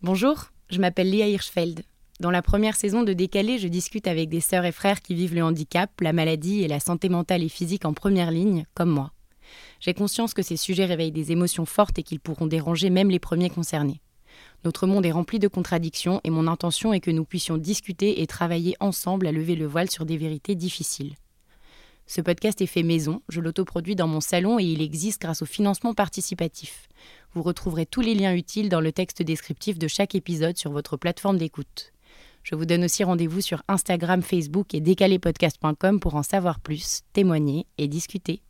[0.00, 1.82] Bonjour, je m'appelle Léa Hirschfeld.
[2.20, 5.34] Dans la première saison de Décalé, je discute avec des sœurs et frères qui vivent
[5.34, 9.10] le handicap, la maladie et la santé mentale et physique en première ligne, comme moi.
[9.80, 13.18] J'ai conscience que ces sujets réveillent des émotions fortes et qu'ils pourront déranger même les
[13.18, 14.00] premiers concernés.
[14.64, 18.28] Notre monde est rempli de contradictions et mon intention est que nous puissions discuter et
[18.28, 21.16] travailler ensemble à lever le voile sur des vérités difficiles.
[22.06, 25.44] Ce podcast est fait maison, je l'autoproduis dans mon salon et il existe grâce au
[25.44, 26.88] financement participatif.
[27.38, 30.96] Vous retrouverez tous les liens utiles dans le texte descriptif de chaque épisode sur votre
[30.96, 31.92] plateforme d'écoute.
[32.42, 37.66] Je vous donne aussi rendez-vous sur Instagram, Facebook et décalépodcast.com pour en savoir plus, témoigner
[37.78, 38.42] et discuter.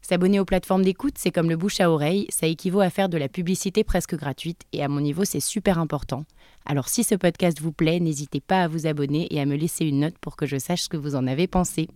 [0.00, 3.18] S'abonner aux plateformes d'écoute, c'est comme le bouche à oreille, ça équivaut à faire de
[3.18, 6.24] la publicité presque gratuite et à mon niveau, c'est super important.
[6.64, 9.84] Alors si ce podcast vous plaît, n'hésitez pas à vous abonner et à me laisser
[9.84, 11.86] une note pour que je sache ce que vous en avez pensé.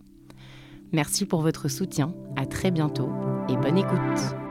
[0.91, 3.09] Merci pour votre soutien, à très bientôt
[3.49, 4.44] et bonne écoute.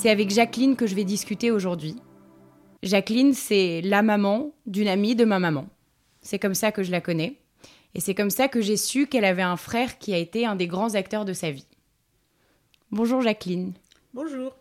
[0.00, 1.94] C'est avec Jacqueline que je vais discuter aujourd'hui.
[2.82, 5.68] Jacqueline, c'est la maman d'une amie de ma maman.
[6.22, 7.36] C'est comme ça que je la connais.
[7.94, 10.56] Et c'est comme ça que j'ai su qu'elle avait un frère qui a été un
[10.56, 11.66] des grands acteurs de sa vie.
[12.90, 13.74] Bonjour Jacqueline.
[14.14, 14.56] Bonjour.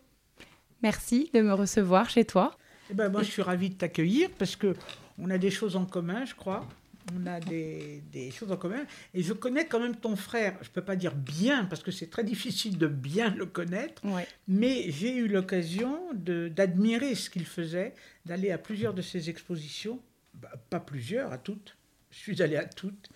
[0.83, 2.51] Merci de me recevoir chez toi.
[2.91, 4.75] Eh ben, moi, je suis ravie de t'accueillir parce que
[5.17, 6.67] on a des choses en commun, je crois
[7.15, 8.85] on a des, choses en commun.
[9.13, 10.57] Et je connais quand même ton frère.
[10.61, 14.01] Je ne peux pas dire bien, parce que c'est très difficile de bien le connaître.
[14.47, 17.93] Mais j'ai eu l'occasion d'admirer ce qu'il faisait,
[18.25, 19.99] d'aller à plusieurs de ses expositions.
[20.35, 21.75] Bah, pas plusieurs, à toutes.
[22.11, 23.09] Je suis allé à toutes.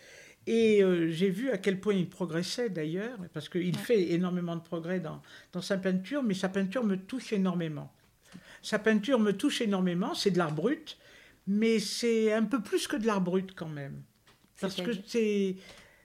[0.46, 4.62] Et euh, j'ai vu à quel point il progressait d'ailleurs, parce qu'il fait énormément de
[4.62, 5.22] progrès dans,
[5.54, 7.94] dans sa peinture, mais sa peinture me touche énormément.
[8.62, 10.98] Sa peinture me touche énormément, c'est de l'art brut,
[11.48, 14.04] mais c'est un peu plus que de l'art brut quand même.
[14.60, 14.92] Parce que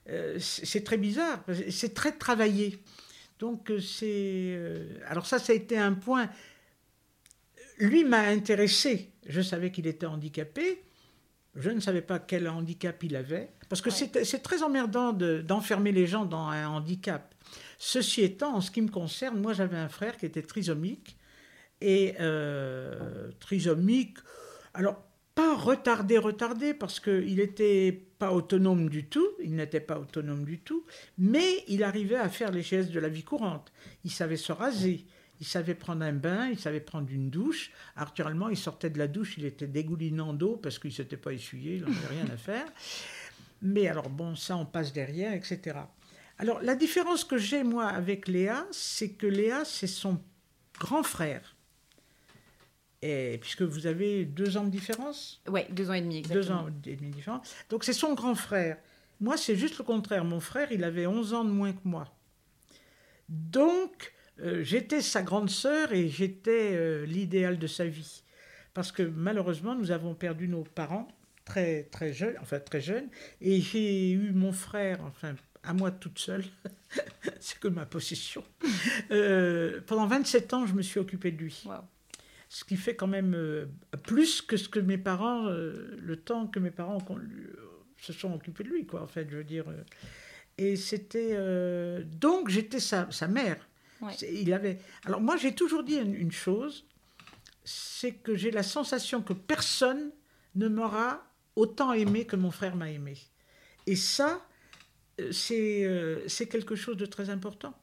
[0.09, 2.79] euh, c'est très bizarre, c'est très travaillé.
[3.37, 4.05] Donc euh, c'est...
[4.05, 6.29] Euh, alors ça, ça a été un point...
[7.77, 9.13] Lui m'a intéressé.
[9.25, 10.83] Je savais qu'il était handicapé.
[11.55, 13.51] Je ne savais pas quel handicap il avait.
[13.69, 17.33] Parce que c'est très emmerdant d'enfermer les gens dans un handicap.
[17.77, 21.15] Ceci étant, en ce qui me concerne, moi j'avais un frère qui était trisomique.
[21.79, 22.15] Et
[23.39, 24.17] trisomique,
[24.73, 25.08] alors
[25.55, 30.85] retardé, retardé, parce qu'il n'était pas autonome du tout, il n'était pas autonome du tout,
[31.17, 33.71] mais il arrivait à faire les gestes de la vie courante.
[34.03, 35.05] Il savait se raser,
[35.39, 37.71] il savait prendre un bain, il savait prendre une douche.
[37.95, 41.33] Actuellement, il sortait de la douche, il était dégoulinant d'eau parce qu'il ne s'était pas
[41.33, 42.65] essuyé, il n'avait rien à faire.
[43.61, 45.77] Mais alors, bon, ça, on passe derrière, etc.
[46.37, 50.21] Alors, la différence que j'ai, moi, avec Léa, c'est que Léa, c'est son
[50.79, 51.55] grand frère.
[53.01, 56.43] Et, puisque vous avez deux ans de différence Oui, deux ans et demi, exactement.
[56.43, 57.55] Deux ans et demi de différence.
[57.69, 58.77] Donc c'est son grand frère.
[59.21, 60.23] Moi, c'est juste le contraire.
[60.23, 62.05] Mon frère, il avait 11 ans de moins que moi.
[63.27, 68.23] Donc, euh, j'étais sa grande sœur et j'étais euh, l'idéal de sa vie.
[68.73, 71.07] Parce que malheureusement, nous avons perdu nos parents
[71.43, 73.09] très, très jeunes, enfin très jeunes.
[73.41, 76.45] Et j'ai eu mon frère, enfin, à moi toute seule.
[77.39, 78.43] c'est que ma possession.
[79.11, 81.63] Euh, pendant 27 ans, je me suis occupée de lui.
[81.65, 81.83] Wow
[82.49, 83.67] ce qui fait quand même euh,
[84.03, 86.97] plus que ce que mes parents, euh, le temps que mes parents
[87.97, 89.69] se sont occupés de lui, quoi, en fait, je veux dire.
[89.69, 89.83] Euh.
[90.57, 91.37] Et c'était.
[92.03, 93.69] donc, j'étais sa, mère.
[94.29, 94.79] Il avait.
[95.05, 96.85] Alors, moi, j'ai toujours dit une, chose
[97.63, 100.11] c'est que j'ai la sensation que personne
[100.55, 101.23] ne m'aura
[101.55, 103.17] autant aimé que mon frère m'a aimé.
[103.85, 104.45] Et ça,
[105.31, 107.73] c'est quelque chose de très important.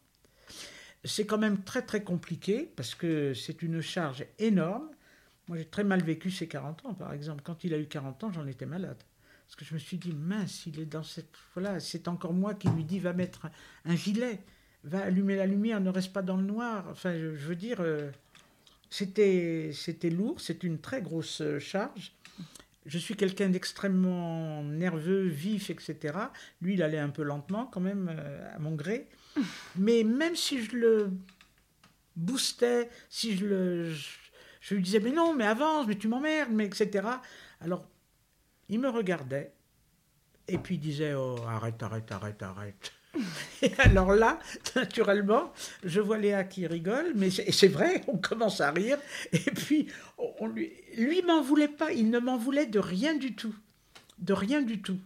[1.04, 4.88] C'est quand même très très compliqué parce que c'est une charge énorme.
[5.48, 7.42] Moi j'ai très mal vécu ces 40 ans par exemple.
[7.44, 9.02] Quand il a eu 40 ans, j'en étais malade.
[9.46, 11.30] Parce que je me suis dit, mince, il est dans cette...
[11.54, 13.46] Voilà, c'est encore moi qui lui dis, va mettre
[13.84, 14.40] un gilet,
[14.82, 16.84] va allumer la lumière, ne reste pas dans le noir.
[16.90, 18.10] Enfin, je, veux dire, euh,
[18.90, 19.70] c'était,
[20.10, 22.12] lourd, c'est une très grosse euh, charge.
[22.86, 26.18] Je suis quelqu'un d'extrêmement nerveux, vif, etc.
[26.60, 29.08] Lui, il allait un peu lentement quand même, euh, à mon gré.
[29.76, 31.10] Mais même si je le
[32.14, 33.92] boostais, si je le.
[34.60, 37.06] Je, lui disais, mais non, mais avance, mais tu m'emmerdes, mais etc.
[37.60, 37.86] Alors,
[38.68, 39.52] il me regardait,
[40.48, 42.92] et puis il disait, oh, arrête, arrête, arrête, arrête.
[43.62, 44.38] Et alors là,
[44.74, 45.52] naturellement,
[45.84, 48.98] je vois Léa qui rigole, mais c'est vrai, on commence à rire.
[49.32, 49.88] Et puis,
[50.18, 53.54] on lui, lui m'en voulait pas, il ne m'en voulait de rien du tout.
[54.18, 54.98] De rien du tout.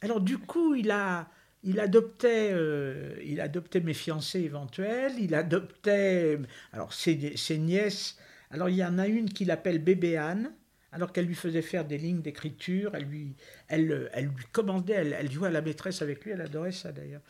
[0.00, 1.28] Alors du coup, il a,
[1.64, 6.38] il adoptait, euh, il adoptait mes fiancées éventuelles, il adoptait
[6.72, 8.16] alors ses, nièces.
[8.50, 10.52] Alors il y en a une qu'il appelle bébé Anne.
[10.92, 13.34] alors qu'elle lui faisait faire des lignes d'écriture, elle lui,
[13.68, 16.92] elle, elle lui commandait, elle, elle jouait à la maîtresse avec lui, elle adorait ça
[16.92, 17.22] d'ailleurs.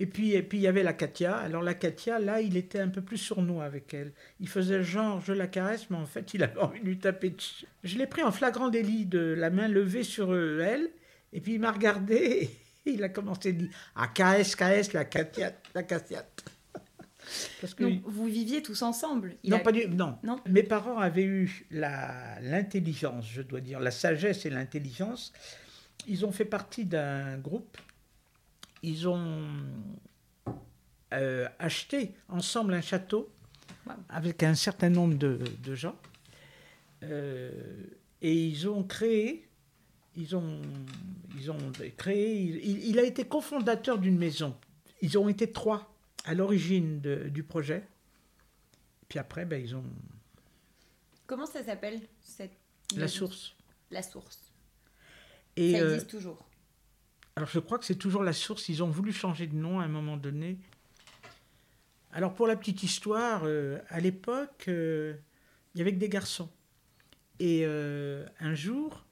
[0.00, 1.36] Et puis, et puis il y avait la Katia.
[1.36, 4.12] Alors la Katia, là, il était un peu plus sournois avec elle.
[4.40, 7.30] Il faisait genre, je la caresse, mais en fait, il avait envie de lui taper
[7.30, 7.66] dessus.
[7.82, 10.88] Je l'ai pris en flagrant délit de la main levée sur elle,
[11.32, 12.48] et puis il m'a regardé,
[12.94, 16.24] il a commencé à dire, ah, caresse, caresse, la Katia, la Katia.
[17.60, 20.40] Parce que, Donc, vous viviez tous ensemble non, pas du, non, non.
[20.48, 25.32] Mes parents avaient eu l'intelligence, je dois dire, la sagesse et l'intelligence.
[26.06, 27.76] Ils ont fait partie d'un groupe
[28.82, 29.46] ils ont
[31.12, 33.30] euh, acheté ensemble un château
[34.08, 35.96] avec un certain nombre de, gens.
[37.02, 37.50] Euh,
[38.20, 39.47] et ils ont créé,
[40.18, 40.60] ils ont,
[41.38, 44.56] ils ont créé, il, a été cofondateur d'une maison.
[45.00, 45.94] Ils ont été trois
[46.24, 47.86] à l'origine du projet.
[49.08, 49.84] Puis après, ben, ils ont...
[51.26, 52.52] Comment ça s'appelle cette...
[52.96, 53.54] La source.
[53.90, 54.52] La source.
[55.56, 56.48] Et ça existe euh, toujours.
[57.36, 58.68] Alors je crois que c'est toujours la source.
[58.68, 60.58] Ils ont voulu changer de nom à un moment donné.
[62.12, 65.14] Alors pour la petite histoire, euh, à l'époque, euh,
[65.74, 66.48] il y avait que des garçons.
[67.38, 69.04] Et euh, un jour,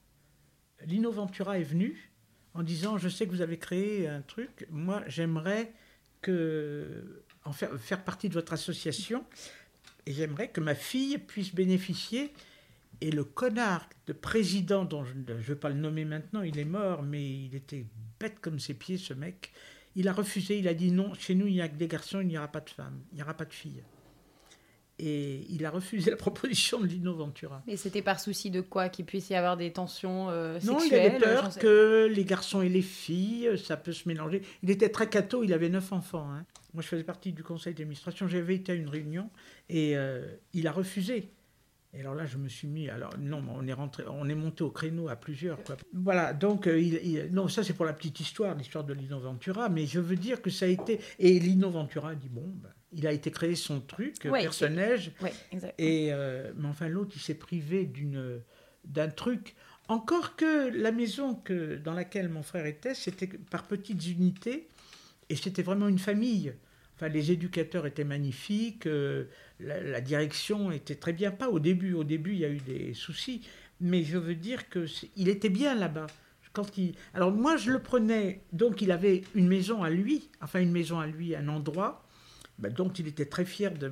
[0.87, 2.11] Lino Ventura est venu
[2.53, 5.73] en disant Je sais que vous avez créé un truc, moi j'aimerais
[6.23, 9.23] faire, faire partie de votre association
[10.05, 12.33] et j'aimerais que ma fille puisse bénéficier
[13.01, 16.65] et le connard de président, dont je ne vais pas le nommer maintenant, il est
[16.65, 17.85] mort, mais il était
[18.19, 19.51] bête comme ses pieds, ce mec.
[19.95, 22.21] Il a refusé, il a dit non, chez nous, il n'y a que des garçons,
[22.21, 23.83] il n'y aura pas de femmes, il n'y aura pas de filles.
[24.99, 27.61] Et il a refusé la proposition de Lino Ventura.
[27.67, 30.29] Et c'était par souci de quoi Qu'il puisse y avoir des tensions
[30.59, 34.41] sexuelles Non, il avait peur que les garçons et les filles, ça peut se mélanger.
[34.63, 36.27] Il était très cateau, il avait neuf enfants.
[36.31, 36.45] Hein.
[36.73, 39.29] Moi, je faisais partie du conseil d'administration, j'avais été à une réunion
[39.69, 41.31] et euh, il a refusé.
[41.93, 42.89] Et alors là, je me suis mis.
[42.89, 45.63] Alors non, on est rentré, on est monté au créneau à plusieurs.
[45.63, 45.77] Quoi.
[45.93, 46.33] Voilà.
[46.33, 49.69] Donc euh, il, non, ça c'est pour la petite histoire, l'histoire de Lino Ventura.
[49.69, 50.99] Mais je veux dire que ça a été.
[51.17, 55.11] Et Lino Ventura dit bon, ben, il a été créé son truc personnage.
[55.21, 55.33] Ouais.
[55.77, 58.41] Et euh, mais enfin l'autre, il s'est privé d'une
[58.85, 59.55] d'un truc.
[59.89, 64.67] Encore que la maison que dans laquelle mon frère était, c'était par petites unités
[65.29, 66.53] et c'était vraiment une famille.
[66.95, 69.25] Enfin, les éducateurs étaient magnifiques, euh,
[69.59, 71.31] la, direction était très bien.
[71.31, 73.41] Pas au début, au début il y a eu des soucis,
[73.79, 74.85] mais je veux dire que
[75.15, 76.07] il était bien là-bas.
[76.53, 76.95] Quand il...
[77.13, 80.99] Alors moi je le prenais, donc il avait une maison à lui, enfin une maison
[80.99, 82.06] à lui, un endroit,
[82.59, 83.91] ben, donc il était très fier de,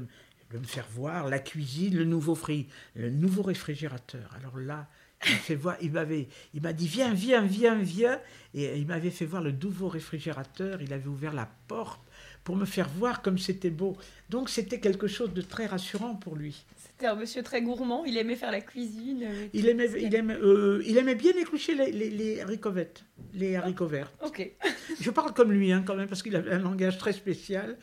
[0.54, 4.30] me faire voir la cuisine, le nouveau, fri, le nouveau réfrigérateur.
[4.38, 4.88] Alors là,
[5.28, 8.20] il fait voir, il m'avait, il m'a dit viens, viens, viens, viens,
[8.54, 10.82] et il m'avait fait voir le nouveau réfrigérateur.
[10.82, 12.02] Il avait ouvert la porte
[12.44, 13.98] pour me faire voir comme c'était beau.
[14.30, 16.64] Donc c'était quelque chose de très rassurant pour lui.
[16.96, 19.24] C'était un monsieur très gourmand, il aimait faire la cuisine.
[19.24, 22.88] Euh, il aimait, il aimait, euh, il aimait bien éplucher les, les, les, haricots verts.
[23.34, 24.14] Les haricots verts.
[24.24, 24.50] ok.
[25.02, 27.78] Je parle comme lui hein, quand même parce qu'il avait un langage très spécial.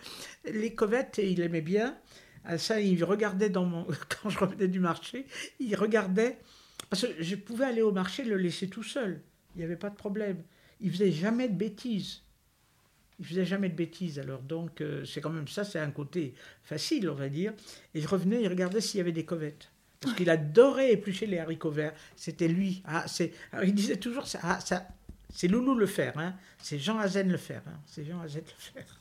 [0.46, 1.98] Les covettes, il aimait bien.
[2.46, 3.86] À ça, il regardait dans mon...
[4.22, 5.26] quand je revenais du marché,
[5.60, 6.38] il regardait
[6.88, 9.20] parce que je pouvais aller au marché le laisser tout seul.
[9.54, 10.42] Il n'y avait pas de problème.
[10.80, 12.22] Il faisait jamais de bêtises.
[13.18, 16.34] Il faisait jamais de bêtises, alors donc euh, c'est quand même ça, c'est un côté
[16.62, 17.52] facile, on va dire.
[17.94, 19.70] Et je revenais, il regardait s'il y avait des covettes.
[20.00, 21.94] Parce qu'il adorait éplucher les haricots verts.
[22.16, 22.82] C'était lui.
[22.84, 23.32] Ah, c'est,
[23.62, 24.88] il disait toujours ça, ah, ça
[25.32, 26.34] c'est Loulou le faire, hein.
[26.58, 27.62] c'est Jean Hazen le faire.
[27.66, 27.80] Hein.
[27.86, 29.00] C'est Jean Hazen le faire.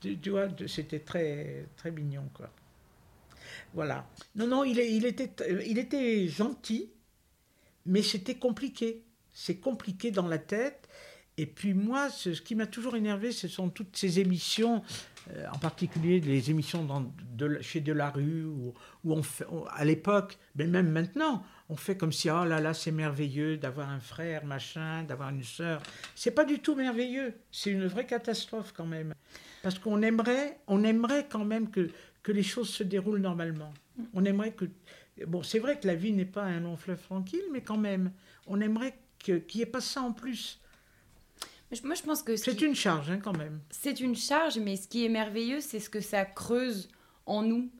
[0.22, 2.52] tu, vois, c'était très, très mignon, quoi.
[3.72, 4.06] Voilà.
[4.34, 5.30] Non, non, il, il, était,
[5.66, 6.90] il était gentil,
[7.86, 9.02] mais c'était compliqué.
[9.32, 10.88] C'est compliqué dans la tête.
[11.38, 14.82] Et puis moi, ce, qui m'a toujours énervé, ce sont toutes ces émissions,
[15.30, 18.72] euh, en particulier les émissions dans, de, chez Delarue, où,
[19.04, 22.90] on fait, à l'époque, mais même maintenant, on fait comme si, oh là là, c'est
[22.90, 25.82] merveilleux d'avoir un frère, machin, d'avoir une sœur.
[26.14, 29.12] C'est pas du tout merveilleux, c'est une vraie catastrophe quand même.
[29.62, 31.90] Parce qu'on aimerait, on aimerait quand même que,
[32.22, 33.74] que les choses se déroulent normalement.
[34.14, 34.64] On aimerait que...
[35.26, 38.10] Bon, c'est vrai que la vie n'est pas un long fleuve tranquille, mais quand même,
[38.46, 40.60] on aimerait qu'il n'y ait pas ça en plus
[41.84, 42.36] moi, je pense que...
[42.36, 43.60] C'est une charge, hein, quand même.
[43.70, 46.88] C'est une charge, mais ce qui est merveilleux, c'est ce que ça creuse
[47.26, 47.70] en nous,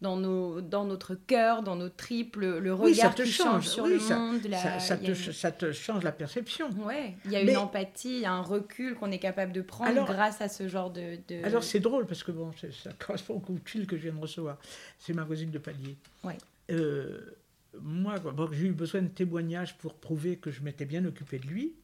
[0.00, 4.40] dans, nos, dans notre cœur, dans nos tripes, le, regard qui change, sur le monde.
[4.80, 6.70] Ça, te, ça, te, change la perception.
[6.84, 9.62] Ouais, il y a une empathie, il y a un recul qu'on est capable de
[9.62, 11.18] prendre grâce à ce genre de...
[11.44, 14.12] Alors c'est drôle, parce que bon, ça correspond au coup de fil que je viens
[14.12, 14.58] de recevoir.
[14.98, 15.96] C'est ma voisine de palier.
[16.24, 16.36] Ouais.
[16.70, 17.36] Euh,
[17.80, 18.16] moi,
[18.52, 21.74] j'ai eu besoin de témoignages pour prouver que je m'étais bien occupé de lui.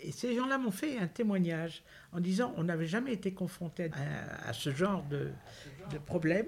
[0.00, 4.52] Et ces gens-là m'ont fait un témoignage en disant on n'avait jamais été confronté à,
[4.52, 5.30] ce genre de,
[6.06, 6.46] problème.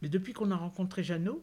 [0.00, 1.42] Mais depuis qu'on a rencontré Jeannot,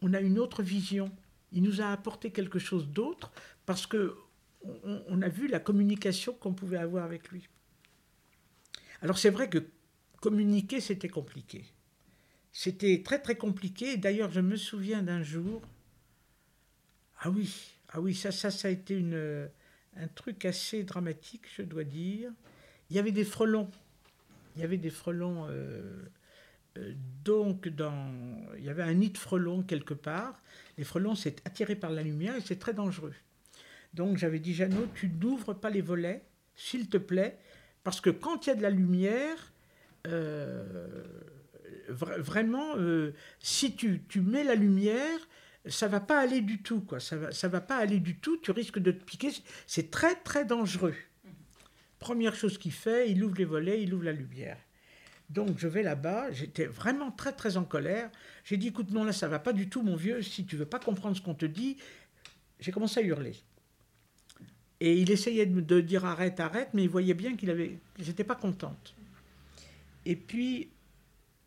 [0.00, 1.10] on a une autre vision.
[1.52, 3.30] Il nous a apporté quelque chose d'autre
[3.66, 4.16] parce que
[4.64, 7.48] on, a vu la communication qu'on pouvait avoir avec lui.
[9.02, 9.66] Alors c'est vrai que
[10.20, 11.64] communiquer, c'était compliqué.
[12.52, 13.96] C'était très très compliqué.
[13.96, 15.62] D'ailleurs, je me souviens d'un jour.
[17.20, 19.48] Ah oui, ah oui, ça, ça, ça a été une,
[19.96, 22.30] un truc assez dramatique, je dois dire.
[22.90, 23.70] Il y avait des frelons.
[24.56, 25.46] Il y avait des frelons.
[25.48, 26.02] Euh,
[26.78, 26.94] euh,
[27.24, 28.10] donc, dans,
[28.56, 30.40] il y avait un nid de frelons quelque part.
[30.78, 33.14] Les frelons, c'est attiré par la lumière et c'est très dangereux.
[33.92, 37.38] Donc, j'avais dit, Jeannot, tu n'ouvres pas les volets, s'il te plaît,
[37.84, 39.52] parce que quand il y a de la lumière,
[40.06, 41.04] euh,
[41.88, 42.74] vraiment,
[43.38, 45.18] si tu, tu, mets la lumière,
[45.66, 47.00] ça va pas aller du tout, quoi.
[47.00, 48.36] Ça va, ça va pas aller du tout.
[48.38, 49.30] Tu risques de te piquer.
[49.66, 50.94] C'est très, très dangereux.
[51.98, 54.58] Première chose qu'il fait, il ouvre les volets, il ouvre la lumière.
[55.30, 58.10] Donc je vais là-bas, j'étais vraiment très très en colère.
[58.44, 60.66] J'ai dit écoute non là ça va pas du tout mon vieux, si tu veux
[60.66, 61.78] pas comprendre ce qu'on te dit,
[62.60, 63.36] j'ai commencé à hurler.
[64.80, 68.24] Et il essayait de, de dire arrête arrête, mais il voyait bien qu'il avait, j'étais
[68.24, 68.94] pas contente.
[70.04, 70.70] Et puis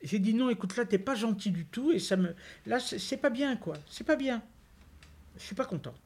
[0.05, 2.35] j'ai dit non, écoute, là, t'es pas gentil du tout, et ça me.
[2.67, 3.75] Là, c'est pas bien, quoi.
[3.89, 4.43] C'est pas bien.
[5.37, 5.99] Je suis pas contente.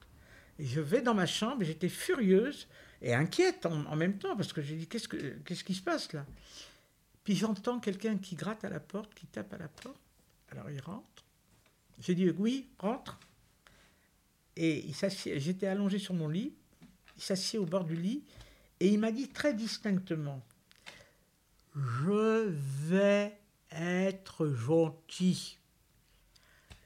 [0.58, 2.68] Et je vais dans ma chambre, j'étais furieuse
[3.02, 6.14] et inquiète en, même temps, parce que j'ai dit qu'est-ce, que, qu'est-ce qui se passe
[6.14, 6.26] là?
[7.24, 10.00] Puis j'entends quelqu'un qui gratte à la porte, qui tape à la porte.
[10.52, 11.24] Alors il rentre.
[12.02, 13.20] J'ai dit oui, rentre.
[14.56, 14.96] Et il
[15.40, 16.54] j'étais allongé sur mon lit,
[17.16, 18.24] il s'assied au bord du lit,
[18.80, 20.42] et il m'a dit très distinctement
[21.76, 22.50] Je
[22.90, 23.39] vais
[23.72, 25.58] être gentil.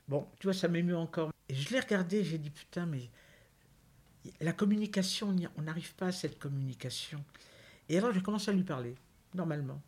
[0.07, 1.31] Bon, tu vois, ça m'émeut encore.
[1.49, 3.09] Et je l'ai regardé, j'ai dit, putain, mais
[4.41, 7.23] la communication, on n'arrive pas à cette communication.
[7.89, 8.95] Et alors, j'ai commencé à lui parler,
[9.33, 9.81] normalement.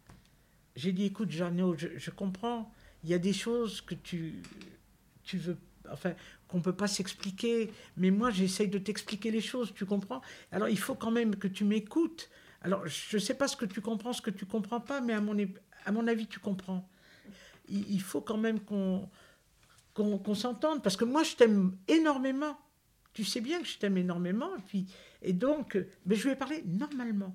[0.75, 2.72] J'ai dit, écoute, Jeannot, je, je, comprends,
[3.04, 4.42] il y a des choses que tu,
[5.24, 5.58] tu veux,
[5.90, 6.14] enfin,
[6.48, 10.22] qu'on ne peut pas s'expliquer, mais moi, j'essaye de t'expliquer les choses, tu comprends?
[10.52, 12.30] Alors, il faut quand même que tu m'écoutes.
[12.62, 15.14] Alors, je ne sais pas ce que tu comprends, ce que tu comprends pas, mais
[15.14, 15.38] à mon,
[15.86, 16.88] à mon avis, tu comprends.
[17.70, 19.10] Il, faut quand même qu'on
[19.94, 22.58] qu'on s'entende, parce que moi, je t'aime énormément.
[23.13, 24.54] Tu sais bien que je t'aime énormément.
[24.58, 24.86] Et, puis,
[25.22, 27.34] et donc, mais je ai parlé normalement.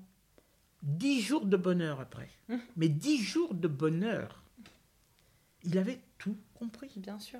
[0.83, 2.29] Dix jours de bonheur après.
[2.49, 2.55] Mmh.
[2.77, 4.43] Mais dix jours de bonheur.
[5.63, 6.91] Il avait tout compris.
[6.97, 7.39] Bien sûr.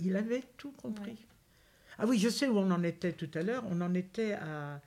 [0.00, 1.16] Il avait tout compris.
[1.98, 3.64] Ah oui, je sais où on en était tout à l'heure.
[3.68, 4.80] On en était à...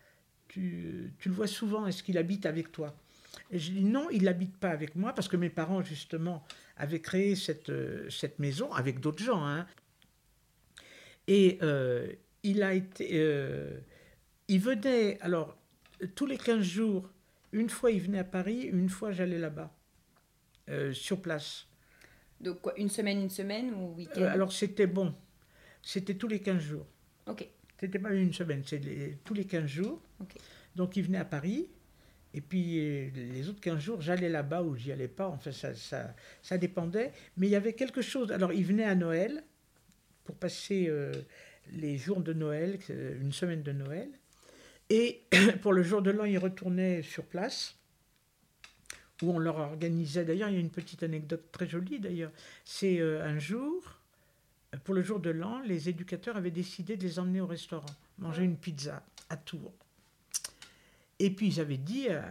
[0.48, 2.96] Tu, tu le vois souvent, est-ce qu'il habite avec toi?
[3.52, 6.44] Et je dis non, il n'habite pas avec moi parce que mes parents, justement,
[6.78, 9.46] avaient créé cette, euh, cette maison avec d'autres gens.
[9.46, 9.66] Hein.
[11.28, 12.12] Et euh,
[12.44, 13.10] il a été.
[13.14, 13.80] Euh,
[14.48, 15.58] il venait, alors,
[16.16, 17.10] tous les 15 jours,
[17.52, 19.72] une fois il venait à Paris, une fois j'allais là-bas,
[20.92, 21.68] sur place.
[22.42, 25.14] Donc quoi, une semaine, une semaine ou week-end Alors c'était bon.
[25.82, 26.86] C'était tous les 15 jours.
[27.28, 27.48] Ok.
[27.80, 30.02] C'était pas une semaine, c'était tous les 15 jours.
[30.76, 31.68] Donc il venait à Paris.
[32.34, 35.28] Et puis euh, les autres 15 jours, j'allais là-bas ou j'y allais pas.
[35.28, 37.12] Enfin, ça, ça, ça, dépendait.
[37.38, 38.32] Mais il y avait quelque chose.
[38.32, 39.44] Alors, il venait à Noël
[40.26, 41.12] pour passer euh,
[41.72, 44.10] les jours de Noël, une semaine de Noël.
[44.90, 45.24] Et
[45.62, 47.76] pour le jour de l'an, il retournait sur place,
[49.22, 50.26] où on leur organisait.
[50.26, 52.32] D'ailleurs, il y a une petite anecdote très jolie, d'ailleurs.
[52.64, 54.00] C'est euh, un jour,
[54.84, 58.44] pour le jour de l'an, les éducateurs avaient décidé de les emmener au restaurant, manger
[58.44, 59.74] une pizza à Tours.
[61.20, 62.24] Et puis avaient dit à,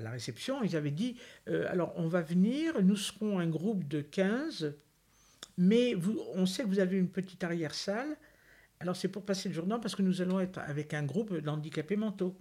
[0.00, 1.16] la, réception, ils avaient dit,
[1.48, 4.74] euh, alors on va venir, nous serons un groupe de 15,
[5.58, 5.94] mais
[6.34, 8.16] on sait que vous avez une petite arrière-salle,
[8.80, 11.96] alors c'est pour passer le jour parce que nous allons être avec un groupe d'handicapés
[11.96, 12.36] mentaux.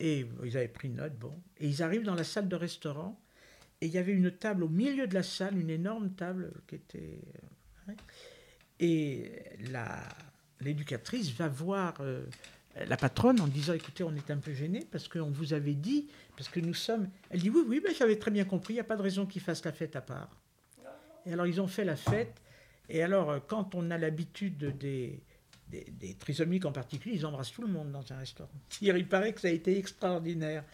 [0.00, 1.32] Et ils avaient pris note, bon.
[1.58, 3.20] Et ils arrivent dans la salle de restaurant,
[3.80, 6.76] et il y avait une table au milieu de la salle, une énorme table qui
[6.76, 7.20] était...
[7.88, 7.92] Euh,
[8.80, 9.32] et
[10.60, 11.94] l'éducatrice va voir...
[12.00, 12.24] Euh,
[12.86, 16.08] la patronne en disant écoutez, on est un peu gêné parce qu'on vous avait dit,
[16.36, 17.08] parce que nous sommes.
[17.30, 19.26] Elle dit oui, oui, mais j'avais très bien compris, il n'y a pas de raison
[19.26, 20.30] qu'ils fassent la fête à part.
[21.26, 22.40] Et alors ils ont fait la fête,
[22.88, 25.20] et alors euh, quand on a l'habitude des,
[25.70, 28.50] des, trisomiques en particulier, ils embrassent tout le monde dans un restaurant.
[28.80, 30.64] Il paraît que ça a été extraordinaire.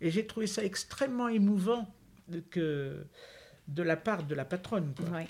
[0.00, 1.88] Et j'ai trouvé ça extrêmement émouvant
[2.50, 3.06] que,
[3.68, 4.94] de la part de la patronne.
[5.12, 5.22] Oui.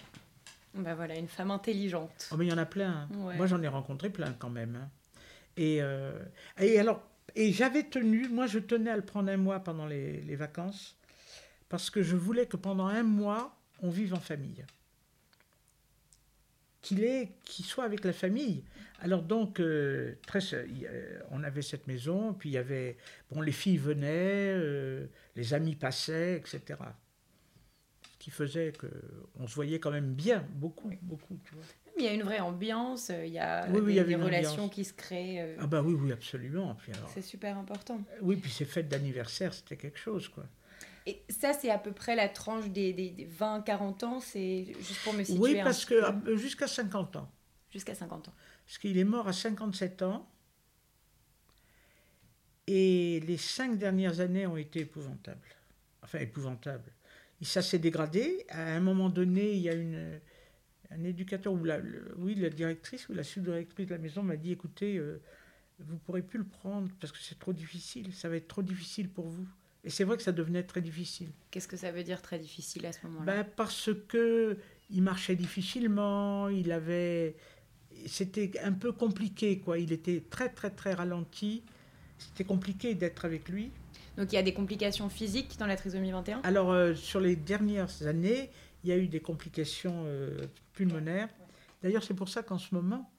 [0.75, 2.29] Ben voilà, une femme intelligente.
[2.33, 2.91] Oh, mais il y en a plein.
[2.91, 3.09] Hein.
[3.37, 4.77] Moi, j'en ai rencontré plein quand même.
[4.77, 4.89] Hein.
[5.57, 6.19] Et, euh,
[6.59, 7.03] et alors,
[7.35, 10.97] et j'avais tenu, moi je tenais à le prendre un mois pendant les, les vacances,
[11.69, 14.65] parce que je voulais que pendant un mois, on vive en famille.
[16.81, 18.65] Qu'il qu'il soit avec la famille.
[19.01, 20.41] Alors donc, euh, très,
[21.31, 22.97] on avait cette maison, puis il y avait,
[23.31, 25.07] bon, les filles venaient, euh,
[25.37, 26.79] les amis passaient, etc.
[28.19, 31.39] qui faisait qu'on se voyait quand même bien, beaucoup, beaucoup.
[31.45, 31.65] Tu vois.
[31.99, 34.01] Il y a une vraie ambiance, euh, il y a Oui, oui, des, il y
[34.01, 34.71] avait des une relations ambiance.
[34.75, 35.41] qui se créent.
[35.41, 36.77] euh, Ah bah oui, oui, absolument.
[37.13, 38.01] C'est super important.
[38.23, 40.45] oui, puis ces fêtes d'anniversaire, c'était quelque chose, quoi.
[41.05, 45.03] Et ça, c'est à peu près la tranche des, des, des 20-40 ans, c'est juste
[45.05, 45.41] pour me situer.
[45.41, 46.31] Oui, parce que peu.
[46.33, 47.31] euh, jusqu'à 50 ans.
[47.71, 48.35] Jusqu'à 50 ans.
[48.67, 50.29] Parce qu'il est mort à 57 ans.
[52.67, 55.49] Et les cinq dernières années ont été épouvantables.
[56.03, 56.93] Enfin, épouvantables.
[57.41, 58.47] Et ça s'est dégradé.
[58.49, 60.21] À un moment donné, il y a une,
[60.99, 64.37] un éducateur, ou la, le- oui, la directrice ou la sous-directrice de la maison m'a
[64.37, 65.21] dit, écoutez, euh,
[65.81, 68.13] vous ne pourrez plus le prendre parce que c'est trop difficile.
[68.13, 69.47] Ça va être trop difficile pour vous.
[69.85, 71.29] Et c'est vrai que ça devenait très difficile.
[71.51, 73.25] Qu'est-ce que ça veut dire très difficile à ce moment-là?
[73.43, 74.57] Ben, parce que
[74.91, 77.35] il marchait difficilement, il avait,
[78.07, 79.79] c'était un peu compliqué quoi.
[79.79, 81.63] Il était très très très ralenti.
[82.19, 83.73] C'était compliqué d'être avec lui.
[84.17, 87.35] Donc il y a des complications physiques dans la trisomie 21 Alors euh, sur les
[87.35, 88.51] dernières années,
[88.83, 90.37] il y a eu des complications euh,
[90.73, 91.29] pulmonaires.
[91.83, 93.13] D'ailleurs, c'est pour ça qu'en ce moment,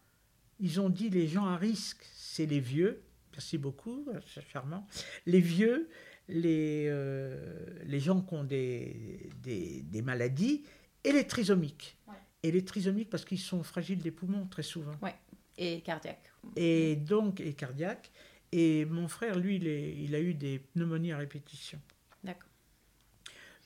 [0.60, 3.02] ils ont dit les gens à risque, c'est les vieux.
[3.34, 4.88] Merci beaucoup, c'est charmant.
[5.26, 5.90] Les vieux,
[6.28, 10.64] les, euh, les gens qui ont des, des, des maladies
[11.04, 11.98] et les trisomiques.
[12.08, 12.14] Ouais.
[12.44, 14.94] Et les trisomiques parce qu'ils sont fragiles des poumons très souvent.
[15.58, 16.32] et cardiaque.
[16.56, 18.12] Et donc, et cardiaque.
[18.52, 21.80] Et mon frère, lui, il, est- il a eu des pneumonies à répétition.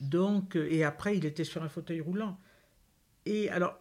[0.00, 2.38] Donc, euh, et après, il était sur un fauteuil roulant.
[3.26, 3.78] Et alors,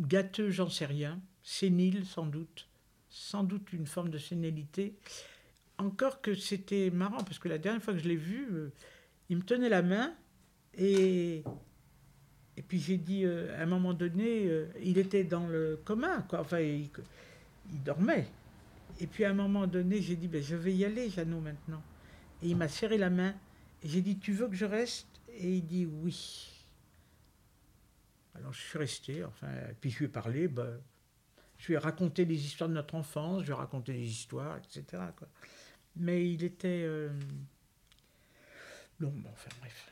[0.00, 1.20] gâteux, j'en sais rien.
[1.42, 2.68] Sénile, sans doute.
[3.08, 4.96] Sans doute une forme de sénilité.
[5.78, 8.72] Encore que c'était marrant, parce que la dernière fois que je l'ai vu, euh,
[9.28, 10.14] il me tenait la main.
[10.76, 11.44] Et,
[12.56, 14.50] et puis j'ai dit, euh, à un moment donné,
[14.82, 16.40] il était dans le commun, quoi.
[16.40, 16.90] Enfin, il,
[17.72, 18.26] il dormait.
[19.00, 21.82] Et puis à un moment donné, j'ai dit, ben, je vais y aller, Jeannot, maintenant.
[22.42, 23.34] Et il m'a serré la main.
[23.84, 25.06] J'ai dit, tu veux que je reste?
[25.36, 26.50] Et il dit oui.
[28.34, 29.46] Alors je suis resté, enfin,
[29.80, 30.80] puis je lui ai parlé, ben,
[31.58, 34.56] je lui ai raconté des histoires de notre enfance, je lui ai raconté des histoires,
[34.58, 34.84] etc.
[35.16, 35.28] quoi.
[35.96, 36.82] Mais il était...
[36.84, 37.10] euh,
[38.98, 39.90] Non, bon, enfin bref.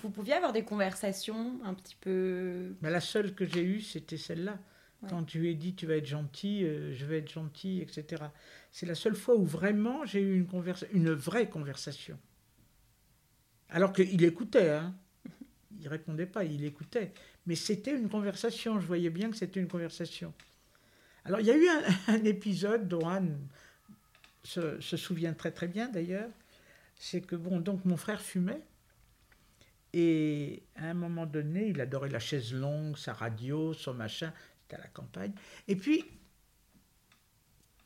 [0.00, 2.74] Vous pouviez avoir des conversations un petit peu.
[2.80, 4.58] Mais la seule que j'ai eue, c'était celle-là.
[5.02, 5.10] Ouais.
[5.10, 8.24] Quand tu lui ai dit, tu vas être gentil, euh, je vais être gentil, etc.
[8.72, 12.18] C'est la seule fois où vraiment j'ai eu une, conversa- une vraie conversation.
[13.70, 14.94] Alors qu'il écoutait, hein.
[15.80, 17.12] Il répondait pas, il écoutait.
[17.46, 20.34] Mais c'était une conversation, je voyais bien que c'était une conversation.
[21.24, 21.68] Alors il y a eu
[22.08, 23.38] un, épisode dont Anne
[24.42, 26.30] se, se souvient très très bien d'ailleurs.
[26.96, 28.62] C'est que, bon, donc mon frère fumait.
[29.92, 34.32] Et à un moment donné, il adorait la chaise longue, sa radio, son machin.
[34.62, 35.32] C'était à la campagne.
[35.68, 36.04] Et puis,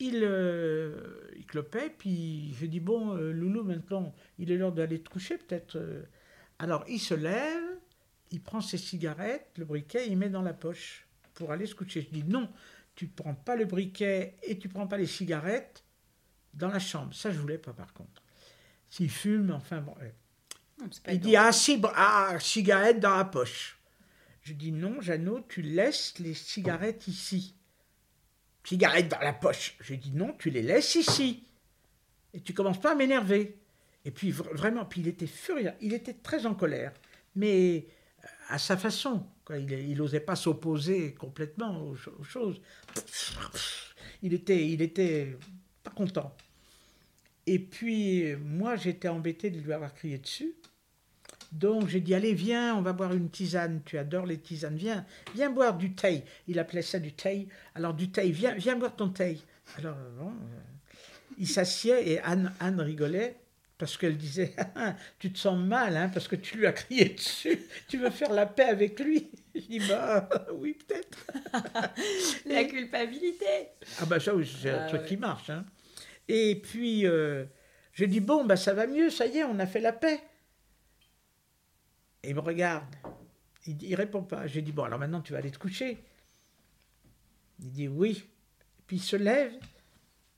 [0.07, 0.95] il, euh,
[1.35, 1.89] il clopait.
[1.97, 5.75] Puis je dis Bon, euh, Loulou, maintenant, il est l'heure d'aller te coucher, peut-être.
[5.77, 6.03] euh.
[6.59, 7.63] Alors, il se lève,
[8.31, 12.01] il prend ses cigarettes, le briquet, il met dans la poche pour aller se coucher.
[12.01, 12.49] Je dis Non,
[12.95, 15.83] tu prends pas le briquet et tu prends pas les cigarettes
[16.53, 17.13] dans la chambre.
[17.13, 18.21] Ça, je voulais pas, par contre.
[18.89, 19.95] S'il fume, enfin bon.
[20.79, 23.79] Non, Il dit ah, si, ah, cigarette dans la poche.
[24.43, 27.55] Je dis non, Jeannot, tu laisses les cigarettes ici.
[28.63, 29.75] Cigarettes dans la poche.
[29.79, 31.43] Je dis non, tu les laisses ici.
[32.33, 33.57] Et tu commences pas à m'énerver.
[34.05, 36.91] Et puis vr- vraiment, il était furieux, il était très en colère,
[37.35, 37.85] mais
[38.23, 39.25] euh, à sa façon.
[39.49, 42.61] Il n'osait pas s'opposer complètement aux choses.
[44.21, 45.37] Il était, il était
[45.83, 46.33] pas content.
[47.45, 50.53] Et puis, moi, j'étais embêté de lui avoir crié dessus.
[51.53, 53.81] Donc, j'ai dit, allez, viens, on va boire une tisane.
[53.85, 54.75] Tu adores les tisanes.
[54.75, 56.23] Viens, viens boire du thé.
[56.47, 57.47] Il appelait ça du thé.
[57.75, 59.37] Alors, du thé, viens, viens boire ton thé.
[59.77, 60.93] Alors, bon, euh,
[61.37, 63.35] il s'assied et Anne, Anne rigolait
[63.77, 67.09] parce qu'elle disait, Ah, tu te sens mal, hein, parce que tu lui as crié
[67.09, 67.59] dessus.
[67.87, 69.29] Tu veux faire la paix avec lui?
[69.55, 71.27] Je dis, bah, oui, peut-être.
[72.47, 73.45] La culpabilité.
[74.01, 75.07] Ah bah ça, oui, c'est un Ah truc ouais.
[75.07, 75.49] qui marche.
[75.51, 75.65] hein.
[76.27, 77.45] Et puis, euh,
[77.91, 80.19] je dis, bon, bah ça va mieux, ça y est, on a fait la paix.
[82.23, 82.85] Et il me regarde.
[83.65, 84.47] Il, il répond pas.
[84.47, 86.03] Je dis, bon, alors maintenant, tu vas aller te coucher.
[87.59, 88.23] Il dit, oui.
[88.87, 89.53] Puis il se lève,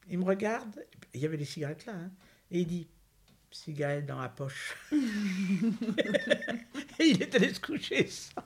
[0.09, 0.85] il me regarde.
[1.13, 1.93] Il y avait des cigarettes là.
[1.93, 2.11] hein.
[2.51, 2.87] et il dit,
[3.51, 4.75] cigarette dans la poche.
[4.91, 4.95] et
[7.05, 8.43] il est allé se coucher sans,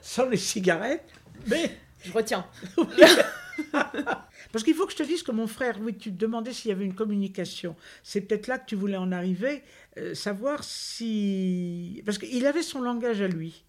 [0.00, 1.10] sans les cigarettes.
[1.46, 2.46] Mais Je retiens.
[4.52, 6.70] parce qu'il faut que je te dise que mon frère, oui, tu te demandais s'il
[6.70, 7.76] y avait une communication.
[8.02, 9.62] C'est peut-être là que tu voulais en arriver,
[9.98, 12.02] euh, savoir si...
[12.04, 13.64] Parce qu'il avait son langage à lui.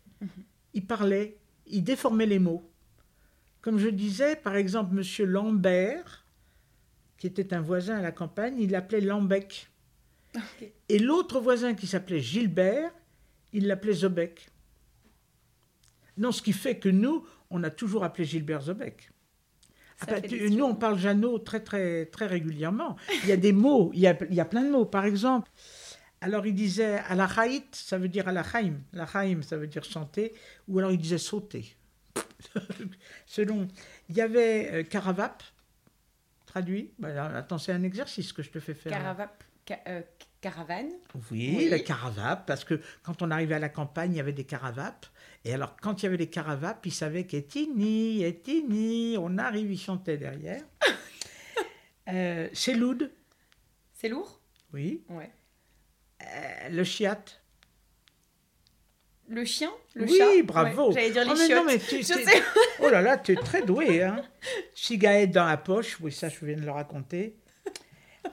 [0.73, 2.69] Il parlait, il déformait les mots.
[3.61, 6.25] Comme je disais, par exemple, Monsieur Lambert,
[7.17, 9.69] qui était un voisin à la campagne, il l'appelait Lambec.
[10.89, 12.91] Et l'autre voisin qui s'appelait Gilbert,
[13.53, 14.49] il l'appelait Zobek.
[16.17, 18.61] Non, ce qui fait que nous, on a toujours appelé Gilbert
[20.05, 20.31] Zobek.
[20.51, 22.97] nous, on parle Jeannot très, très, très régulièrement.
[23.23, 24.85] Il y a des mots, il y a, il y a plein de mots.
[24.85, 25.49] Par exemple,
[26.21, 27.29] alors il disait à la
[27.71, 29.43] ça veut dire à la haïm.
[29.43, 30.33] ça veut dire chanter.
[30.67, 31.75] Ou alors il disait sauter.
[33.25, 33.67] Selon.
[34.09, 35.43] Il y avait euh, caravap,
[36.45, 36.91] traduit.
[36.99, 38.91] Bah, attends, c'est un exercice que je te fais faire.
[38.91, 39.43] Caravap,
[39.87, 40.01] euh,
[40.41, 40.91] caravane.
[41.31, 44.45] Oui, la caravap, parce que quand on arrivait à la campagne, il y avait des
[44.45, 45.07] caravapes.
[45.47, 49.79] Et alors, quand il y avait des caravapes, ils savaient qu'Etini, Etini, on arrive, ils
[49.79, 50.61] chantaient derrière.
[52.09, 53.09] euh, c'est loud.
[53.93, 54.41] C'est lourd?
[54.73, 55.05] Oui.
[55.07, 55.31] Ouais.
[56.21, 57.23] Euh, le chiat.
[59.29, 59.71] Le chien?
[59.93, 60.43] Le Oui, chat?
[60.43, 60.91] bravo.
[60.91, 62.01] J'allais dire les oh, mais tu,
[62.81, 64.03] oh là là, tu es très doué.
[64.03, 64.21] Hein
[65.27, 67.37] dans la poche, oui, ça je viens de le raconter.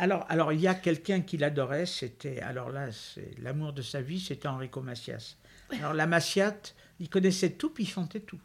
[0.01, 4.01] Alors, alors il y a quelqu'un qui l'adorait, c'était, alors là, c'est l'amour de sa
[4.01, 5.37] vie, c'était Enrico Macias.
[5.79, 8.41] Alors la Maciate, il connaissait tout, puis il chantait tout.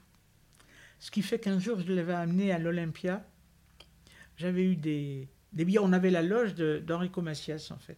[0.99, 3.25] Ce qui fait qu'un jour, je l'avais amené à l'Olympia.
[4.37, 7.97] J'avais eu des, des billets, on avait la loge d'Enrico Macias, en fait.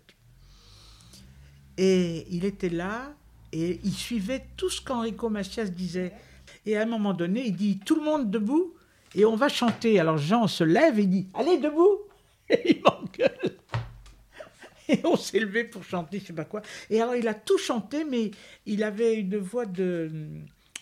[1.77, 3.13] Et il était là,
[3.51, 6.13] et il suivait tout ce qu'Enrico Macias disait.
[6.65, 8.75] Et à un moment donné, il dit Tout le monde debout,
[9.15, 9.99] et on va chanter.
[9.99, 11.99] Alors Jean se lève et dit Allez, debout
[12.49, 13.60] Et il m'engueule.
[14.89, 16.61] Et on s'est levé pour chanter, je sais pas quoi.
[16.89, 18.31] Et alors il a tout chanté, mais
[18.65, 20.09] il avait une voix de,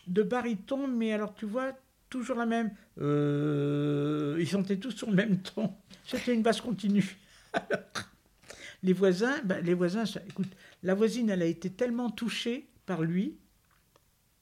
[0.07, 1.73] de baryton, mais alors tu vois,
[2.09, 2.71] toujours la même.
[2.99, 5.73] Euh, ils chantaient tous sur le même ton.
[6.05, 7.17] C'était une basse continue.
[8.83, 10.49] les voisins, ben, les voisins, écoute,
[10.83, 13.38] la voisine, elle a été tellement touchée par lui,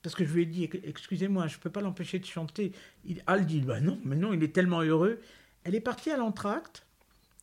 [0.02, 2.72] parce que je lui ai dit, excusez-moi, je ne peux pas l'empêcher de chanter.
[3.06, 5.20] Il, elle dit, bah non, mais non, il est tellement heureux.
[5.64, 6.86] Elle est partie à l'entracte.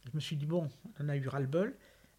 [0.07, 0.69] Je me suis dit, bon,
[1.01, 1.75] on a eu ras-le-bol.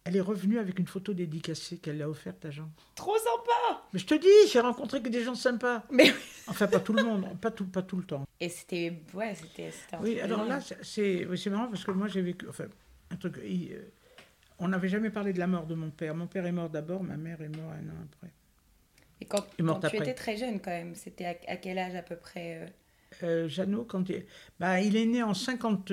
[0.06, 2.70] Elle est revenue avec une photo dédicacée qu'elle a offerte à Jean.
[2.94, 5.82] Trop sympa Mais je te dis, j'ai rencontré que des gens sympas.
[5.90, 6.12] Mais
[6.46, 8.24] Enfin, pas tout le monde, pas tout, pas tout le temps.
[8.38, 9.02] Et c'était...
[9.12, 9.72] Ouais, c'était...
[10.00, 12.46] Oui, alors là, c'est marrant parce que moi, j'ai vécu...
[12.48, 12.66] Enfin,
[13.10, 13.38] un truc...
[13.38, 13.90] Euh,
[14.60, 16.14] on n'avait jamais parlé de la mort de mon père.
[16.14, 18.32] Mon père est mort d'abord, ma mère est morte un an après.
[19.20, 19.44] Et quand,
[19.90, 22.66] tu étais très jeune quand même, c'était à, quel âge à peu près euh...
[23.24, 24.24] euh Jeannot, quand il...
[24.60, 25.90] Bah, il est né en 50,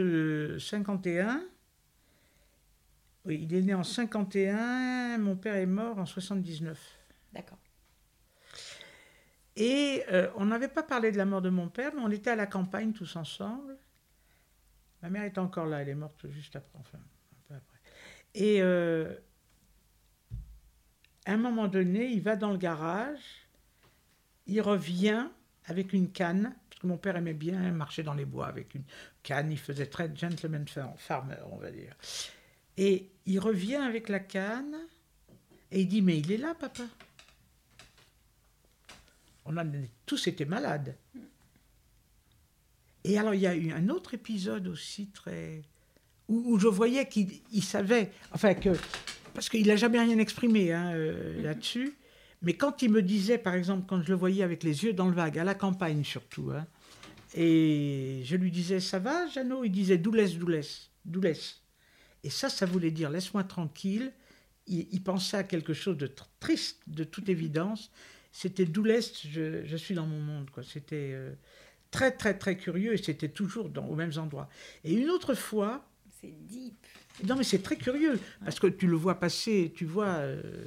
[0.59, 1.43] 51.
[3.25, 6.77] Oui, il est né en 51, mon père est mort en 79.
[7.31, 7.57] D'accord.
[9.55, 12.31] Et euh, on n'avait pas parlé de la mort de mon père, mais on était
[12.31, 13.77] à la campagne tous ensemble.
[15.01, 17.77] Ma mère est encore là, elle est morte juste après, enfin, un peu après.
[18.33, 19.13] Et euh,
[21.25, 23.47] à un moment donné, il va dans le garage,
[24.47, 25.27] il revient
[25.65, 28.83] avec une canne, parce que mon père aimait bien marcher dans les bois avec une
[29.21, 30.65] canne, il faisait très gentleman
[30.97, 31.95] farmer, on va dire.
[32.77, 34.77] Et il revient avec la canne
[35.71, 36.83] et il dit Mais il est là, papa.
[39.45, 39.65] On a
[40.05, 40.95] tous été malades.
[43.03, 45.61] Et alors, il y a eu un autre épisode aussi très.
[46.29, 48.11] où, je voyais qu'il savait.
[48.31, 48.69] Enfin, que.
[49.33, 51.95] Parce qu'il n'a jamais rien exprimé hein, euh, là-dessus.
[52.43, 55.07] Mais quand il me disait, par exemple, quand je le voyais avec les yeux dans
[55.07, 56.67] le vague, à la campagne surtout, hein,
[57.33, 59.63] et je lui disais Ça va, Jeannot?
[59.63, 61.62] Il disait Doulesse, doulesse, doulesse.
[62.23, 64.11] Et ça, ça voulait dire laisse-moi tranquille.
[64.65, 66.09] Il, pensait à quelque chose de
[66.39, 67.91] triste, de toute évidence.
[68.31, 70.49] C'était d'où l'Est, je, suis dans mon monde.
[70.63, 71.33] C'était euh,
[71.91, 74.49] très, très, très curieux et c'était toujours dans, aux mêmes endroits.
[74.85, 75.85] Et une autre fois.
[76.21, 76.75] C'est deep.
[77.25, 80.15] Non, mais c'est très curieux parce que tu le vois passer, tu vois.
[80.15, 80.65] Euh,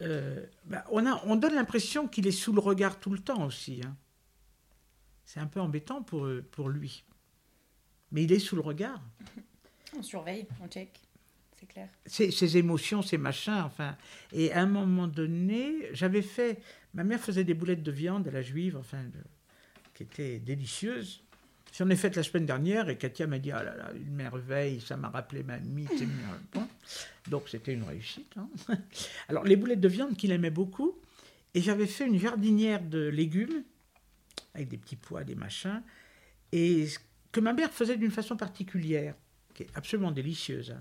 [0.00, 3.44] euh, bah, on, a, on donne l'impression qu'il est sous le regard tout le temps
[3.44, 3.82] aussi.
[3.84, 3.94] Hein.
[5.26, 7.04] C'est un peu embêtant pour, pour lui.
[8.12, 9.02] Mais il est sous le regard.
[9.96, 11.00] On surveille, on check,
[11.58, 11.88] c'est clair.
[12.06, 13.96] Ces, émotions, ces machins, enfin.
[14.32, 16.60] Et à un moment donné, j'avais fait.
[16.94, 19.02] Ma mère faisait des boulettes de viande à la juive, enfin,
[19.94, 21.22] qui étaient délicieuses.
[21.76, 24.80] J'en ai fait la semaine dernière et Katia m'a dit Ah là là, une merveille,
[24.80, 26.06] ça m'a rappelé ma mamie, c'est
[26.52, 26.66] bon.
[27.28, 28.32] Donc c'était une réussite.
[28.36, 28.48] Hein.
[29.28, 30.98] Alors les boulettes de viande qu'il aimait beaucoup,
[31.54, 33.62] et j'avais fait une jardinière de légumes,
[34.54, 35.82] avec des petits pois, des machins,
[36.52, 36.86] et
[37.30, 39.14] que ma mère faisait d'une façon particulière
[39.74, 40.72] absolument délicieuse.
[40.72, 40.80] Hein.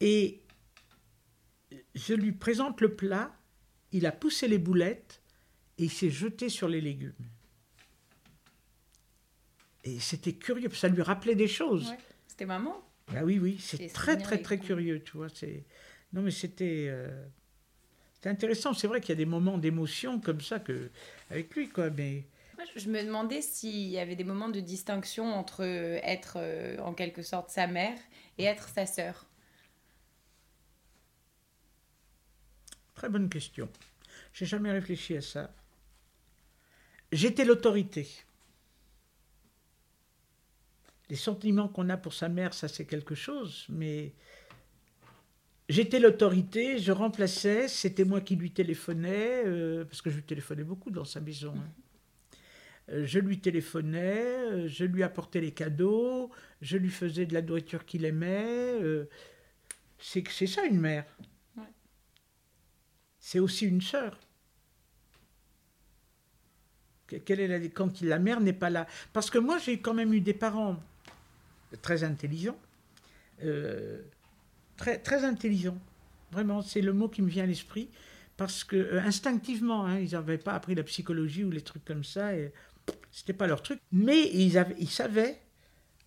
[0.00, 0.40] Et
[1.94, 3.34] je lui présente le plat,
[3.92, 5.22] il a poussé les boulettes
[5.78, 7.12] et il s'est jeté sur les légumes.
[9.84, 11.92] Et c'était curieux, ça lui rappelait des choses.
[12.26, 12.82] C'était maman
[13.14, 15.28] Ah oui, oui, c'est très, très, très curieux, tu vois.
[16.12, 16.86] Non, mais c'était...
[16.88, 17.26] Euh,
[18.28, 18.74] intéressant.
[18.74, 20.90] C'est vrai qu'il y a des moments d'émotion comme ça que
[21.30, 21.90] avec lui, quoi.
[21.90, 22.24] Mais
[22.76, 27.22] je me demandais s'il y avait des moments de distinction entre être euh, en quelque
[27.22, 27.98] sorte sa mère
[28.38, 29.26] et être sa sœur.
[32.94, 33.68] Très bonne question.
[34.32, 35.54] J'ai jamais réfléchi à ça.
[37.10, 38.08] J'étais l'autorité.
[41.10, 44.14] Les sentiments qu'on a pour sa mère, ça c'est quelque chose, mais
[45.68, 50.64] j'étais l'autorité, je remplaçais, c'était moi qui lui téléphonais, euh, parce que je lui téléphonais
[50.64, 51.54] beaucoup dans sa maison.
[51.54, 51.81] hein.
[52.88, 54.20] Je lui téléphonais,
[54.52, 58.78] euh, je lui apportais les cadeaux, je lui faisais de la nourriture qu'il aimait.
[58.82, 59.08] euh,
[59.98, 61.04] C'est c'est ça une mère.
[61.56, 61.62] Ouais.
[63.20, 64.18] C'est aussi une sœur.
[67.06, 69.94] Que- Quelle est la, quand la mère n'est pas là Parce que moi, j'ai quand
[69.94, 70.76] même eu des parents
[71.82, 72.58] très intelligents.
[73.44, 74.02] euh,
[74.76, 75.78] très, très intelligents.
[76.32, 77.88] Vraiment, c'est le mot qui me vient à l'esprit.
[78.36, 82.04] Parce que, euh, instinctivement, hein, ils n'avaient pas appris la psychologie ou les trucs comme
[82.04, 82.34] ça.
[82.36, 82.52] Et
[83.10, 83.80] c'était pas leur truc.
[83.92, 85.40] Mais ils, avaient, ils savaient.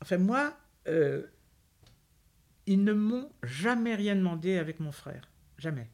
[0.01, 0.55] Enfin, moi,
[0.87, 1.23] euh,
[2.65, 5.29] ils ne m'ont jamais rien demandé avec mon frère.
[5.57, 5.89] Jamais.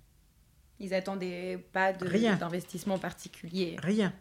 [0.80, 2.36] Ils attendaient pas de- Rien.
[2.38, 3.78] d'investissement particulier.
[3.84, 4.13] Rien.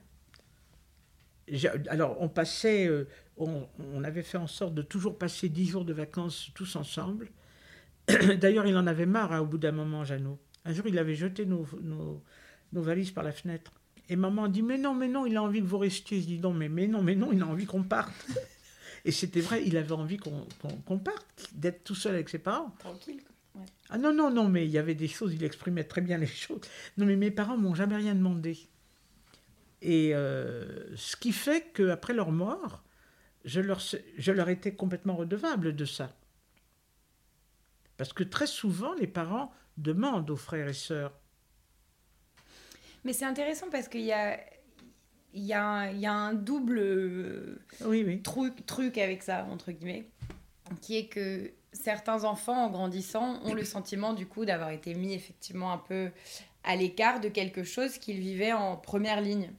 [1.89, 5.85] Alors, on passait, euh, on, on avait fait en sorte de toujours passer dix jours
[5.85, 7.29] de vacances tous ensemble.
[8.39, 10.39] D'ailleurs, il en avait marre hein, au bout d'un moment, Jeannot.
[10.65, 12.23] Un jour, il avait jeté nos, nos,
[12.73, 13.73] nos valises par la fenêtre.
[14.11, 16.21] Et maman dit Mais non, mais non, il a envie que vous restiez.
[16.21, 18.13] Je dis Non, mais, mais non, mais non, il a envie qu'on parte.
[19.07, 22.75] Et c'était vrai, il avait envie qu'on parte, d'être tout seul avec ses parents.
[22.81, 23.23] Tranquille.
[23.55, 23.65] Ouais.
[23.89, 26.27] Ah non, non, non, mais il y avait des choses, il exprimait très bien les
[26.27, 26.61] choses.
[26.99, 28.59] Non, mais mes parents m'ont jamais rien demandé.
[29.81, 32.83] Et euh, ce qui fait qu'après leur mort,
[33.47, 33.81] je leur,
[34.19, 36.15] je leur étais complètement redevable de ça.
[37.97, 41.13] Parce que très souvent, les parents demandent aux frères et sœurs.
[43.05, 44.39] Mais c'est intéressant parce qu'il y a,
[45.33, 48.21] il y, a un- il y a un double euh, Oui, oui.
[48.23, 50.07] truc, truc avec ça, entre guillemets,
[50.83, 55.15] qui est que certains enfants, en grandissant, ont le sentiment du coup d'avoir été mis
[55.15, 56.11] effectivement un peu
[56.65, 59.51] à l'écart de quelque chose qu'ils vivaient en première ligne.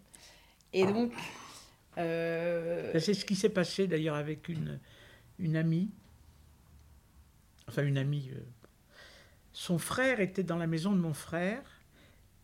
[0.74, 1.12] Et donc,
[1.98, 4.80] euh, C'est ce qui s'est passé d'ailleurs avec une,
[5.40, 5.90] une amie.
[7.68, 8.30] Enfin, une amie.
[8.36, 8.40] euh,
[9.54, 11.62] Son frère était dans la maison de mon frère.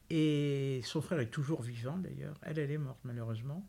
[0.10, 2.38] Et son frère est toujours vivant d'ailleurs.
[2.41, 3.67] Elle, elle est morte malheureusement.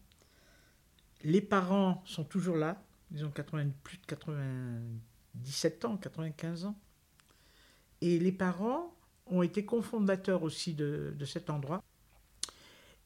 [1.24, 2.82] Les parents sont toujours là.
[3.10, 6.78] Ils ont 80 plus de 97 ans, 95 ans.
[8.00, 8.94] Et les parents
[9.26, 11.82] ont été cofondateurs aussi de, de cet endroit.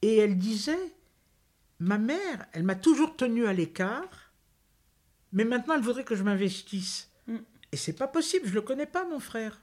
[0.03, 0.95] Et elle disait,
[1.79, 4.33] ma mère, elle m'a toujours tenu à l'écart,
[5.33, 7.11] mais maintenant elle voudrait que je m'investisse.
[7.27, 7.39] Mm.
[7.73, 9.61] Et c'est pas possible, je le connais pas, mon frère.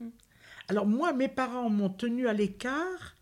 [0.00, 0.08] Mm.
[0.68, 3.14] Alors moi, mes parents m'ont tenu à l'écart,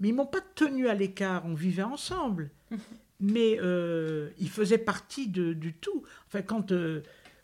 [0.00, 2.50] mais ils m'ont pas tenu à l'écart, on vivait ensemble.
[3.20, 6.02] mais euh, ils faisaient partie de, du tout.
[6.26, 7.02] Enfin, quand, euh,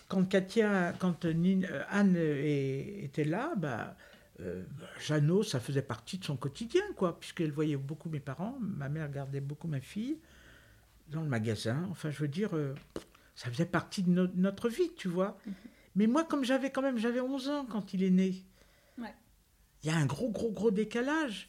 [0.08, 3.96] quand Katia, quand euh, Anne est- était là, bah,
[4.40, 4.62] euh,
[5.00, 8.56] Jeannot, ça faisait partie de son quotidien, quoi, puisqu'elle voyait beaucoup mes parents.
[8.60, 10.18] Ma mère gardait beaucoup ma fille
[11.08, 11.86] dans le magasin.
[11.90, 12.50] Enfin, je veux dire,
[13.34, 15.38] ça faisait partie de no- notre vie, tu vois.
[15.94, 18.34] Mais moi, comme j'avais quand même, j'avais 11 ans quand il est né.
[18.98, 19.14] Ouais.
[19.82, 21.48] Il y a un gros, gros, gros décalage.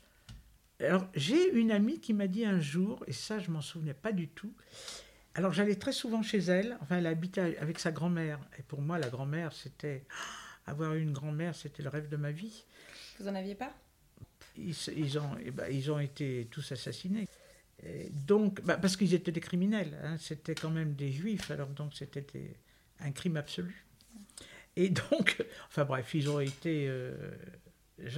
[0.79, 4.11] Alors, j'ai une amie qui m'a dit un jour, et ça, je m'en souvenais pas
[4.11, 4.53] du tout.
[5.35, 6.77] Alors, j'allais très souvent chez elle.
[6.81, 8.39] Enfin, elle habitait avec sa grand-mère.
[8.57, 10.05] Et pour moi, la grand-mère, c'était.
[10.65, 12.63] Avoir une grand-mère, c'était le rêve de ma vie.
[13.19, 13.73] vous en aviez pas?
[14.55, 17.27] Ils, ont, eh ben, ils ont été tous assassinés.
[17.85, 19.99] Et donc, bah, parce qu'ils étaient des criminels.
[20.03, 20.15] hein.
[20.17, 21.51] C'était quand même des juifs.
[21.51, 22.25] Alors, donc, c'était
[22.99, 23.85] un crime absolu.
[24.75, 26.87] Et donc, enfin bref, ils ont été.
[26.87, 27.13] euh,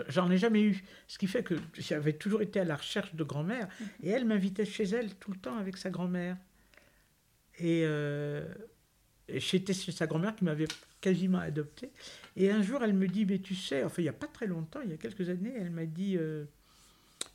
[0.10, 0.84] J'en ai jamais eu.
[1.08, 3.68] Ce qui fait que j'avais toujours été à la recherche de grand-mère.
[4.02, 6.38] Et elle m'invitait chez elle tout le temps avec sa grand-mère.
[7.60, 8.46] Et euh,
[9.30, 10.68] j'étais chez sa grand-mère qui m'avait
[11.02, 11.92] quasiment adopté.
[12.36, 14.48] Et un jour, elle me dit, mais tu sais, enfin, il n'y a pas très
[14.48, 16.46] longtemps, il y a quelques années, elle m'a dit, euh,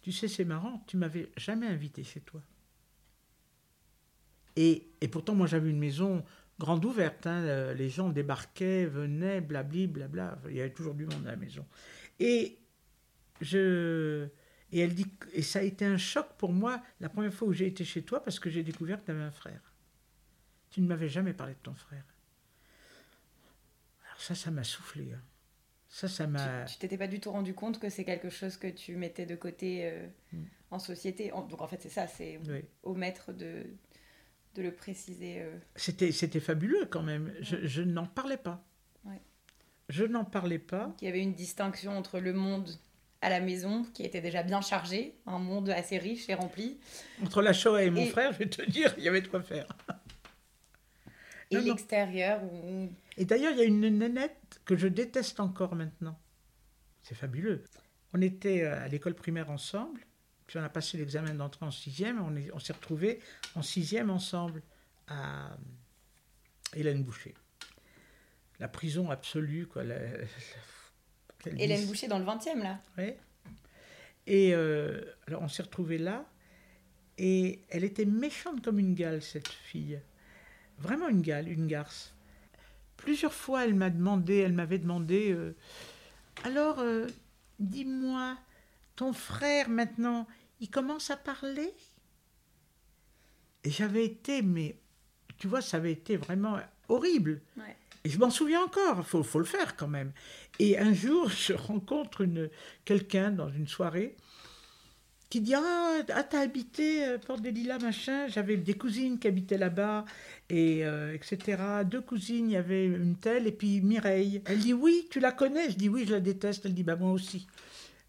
[0.03, 2.43] tu sais, c'est marrant, tu m'avais jamais invité chez toi.
[4.57, 6.25] Et, et pourtant, moi, j'avais une maison
[6.59, 7.27] grande ouverte.
[7.27, 10.39] hein, euh, les gens débarquaient, venaient, blabli, blabla.
[10.49, 11.65] Il y avait toujours du monde à la maison.
[12.21, 12.59] Et
[13.41, 14.29] je...
[14.73, 17.53] Et elle dit, et ça a été un choc pour moi la première fois où
[17.53, 19.61] j'ai été chez toi parce que j'ai découvert que tu avais un frère.
[20.71, 22.05] Tu ne m'avais jamais parlé de ton frère.
[24.07, 25.13] Alors ça, ça m'a soufflé.
[25.13, 25.21] hein.
[25.89, 26.65] Ça, ça m'a...
[26.67, 29.35] Tu t'étais pas du tout rendu compte que c'est quelque chose que tu mettais de
[29.35, 30.45] côté euh, Mm.
[30.71, 31.31] en société.
[31.31, 32.61] Donc en fait, c'est ça, c'est Oui.
[32.85, 33.65] au maître de,
[34.55, 35.43] de le préciser.
[35.43, 35.59] euh.
[35.75, 37.35] C'était, c'était fabuleux quand même.
[37.41, 38.65] Je, je n'en parlais pas.
[39.91, 40.95] Je n'en parlais pas.
[40.99, 42.69] qu'il y avait une distinction entre le monde
[43.23, 46.79] à la maison, qui était déjà bien chargé, un monde assez riche et rempli,
[47.23, 49.29] Entre la Shoah et mon Et- frère, je vais te dire, il y avait de
[49.29, 49.67] quoi faire.
[51.51, 51.67] et Non, non.
[51.75, 56.19] l'extérieur où Et d'ailleurs, il y a une nénette que je déteste encore maintenant.
[57.03, 57.65] c'est fabuleux.
[58.15, 60.01] On était à l'école primaire ensemble,
[60.47, 63.21] puis on a passé l'examen d'entrée en sixième, on, on s'est retrouvés
[63.55, 64.63] en sixième ensemble
[65.09, 65.51] à
[66.75, 67.35] Hélène Boucher.
[68.61, 69.83] La prison absolue, quoi.
[71.47, 73.15] Hélène Boucher dans le 20e, là Oui.
[74.27, 76.25] Et euh, alors on s'est retrouvés là,
[77.19, 80.01] et elle était méchante comme une gale, cette fille.
[80.79, 82.15] Vraiment une gale, une garce.
[82.97, 85.57] Plusieurs fois, elle m'a demandé, elle m'avait demandé, euh,
[86.45, 87.07] alors, euh,
[87.59, 88.39] dis-moi,
[88.97, 90.27] ton frère maintenant,
[90.61, 91.75] il commence à parler?
[93.65, 94.77] Et j'avais été, mais
[95.39, 97.43] tu vois, ça avait été vraiment horrible.
[98.05, 100.13] Et je m'en souviens encore, il faut, faut, le faire quand même.
[100.59, 102.27] Et un jour, je rencontre
[102.85, 104.17] quelqu'un dans une soirée
[105.31, 108.27] qui dit Ah, ah t'as habité euh, Porte des Lilas, machin.
[108.27, 110.05] J'avais des cousines qui habitaient là-bas,
[110.51, 111.63] et euh, etc.
[111.85, 114.43] Deux cousines, il y avait une telle, et puis Mireille.
[114.45, 115.71] Elle dit Oui, tu la connais?
[115.71, 116.67] Je dis Oui, je la déteste.
[116.67, 117.47] Elle dit Bah, moi aussi.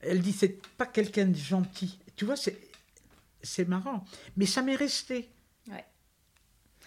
[0.01, 1.99] Elle dit C'est pas quelqu'un de gentil.
[2.15, 4.04] Tu vois, c'est marrant.
[4.36, 5.30] Mais ça m'est resté.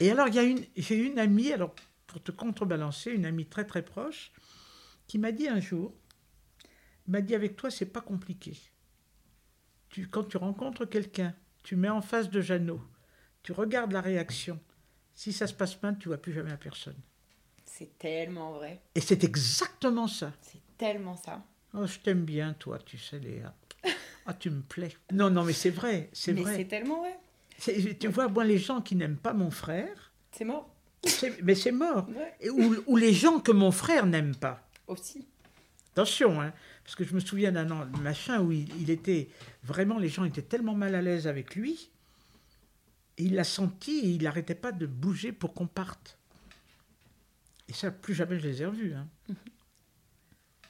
[0.00, 1.72] Et alors, j'ai une amie, alors
[2.14, 4.30] pour te contrebalancer, une amie très très proche,
[5.08, 5.92] qui m'a dit un jour,
[7.08, 8.56] m'a dit avec toi c'est pas compliqué.
[9.88, 12.80] Tu, quand tu rencontres quelqu'un, tu mets en face de Jeannot,
[13.42, 14.60] tu regardes la réaction.
[15.12, 16.94] Si ça se passe mal, tu vois plus jamais la personne.
[17.64, 18.80] C'est tellement vrai.
[18.94, 20.32] Et c'est exactement ça.
[20.40, 21.42] C'est tellement ça.
[21.72, 23.52] Oh, je t'aime bien, toi, tu sais, Léa.
[24.24, 24.96] Ah, tu me plais.
[25.12, 26.52] Non, non, mais c'est vrai, c'est vrai.
[26.52, 27.18] Mais c'est tellement vrai.
[27.98, 30.12] Tu vois, moi, les gens qui n'aiment pas mon frère.
[30.30, 30.73] C'est mort.
[31.42, 32.08] Mais c'est mort.
[32.86, 34.66] ou, les gens que mon frère n'aime pas.
[34.86, 35.26] Aussi.
[35.92, 37.66] Attention, hein, parce que je me souviens d'un
[38.02, 39.28] machin où il, était
[39.62, 41.90] vraiment, les gens étaient tellement mal à l'aise avec lui,
[43.16, 46.18] et il l'a senti et il n'arrêtait pas de bouger pour qu'on parte.
[47.68, 48.94] Et ça, plus jamais je les ai revus.
[48.94, 49.06] Hein.
[49.28, 49.36] Mhm.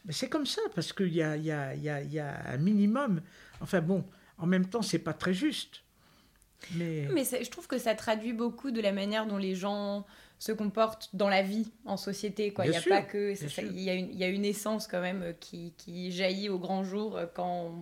[0.05, 2.59] Mais c'est comme ça, parce qu'il y a, y, a, y, a, y a un
[2.59, 3.23] minimum.
[3.61, 4.05] Enfin bon,
[4.37, 5.83] en même temps, c'est pas très juste.
[6.73, 10.07] Mais, Mais je trouve que ça traduit beaucoup de la manière dont les gens
[10.39, 12.53] se comportent dans la vie, en société.
[12.53, 12.67] Quoi.
[12.67, 15.01] il y a pas que il, y a une, il y a une essence quand
[15.01, 17.75] même euh, qui, qui jaillit au grand jour euh, quand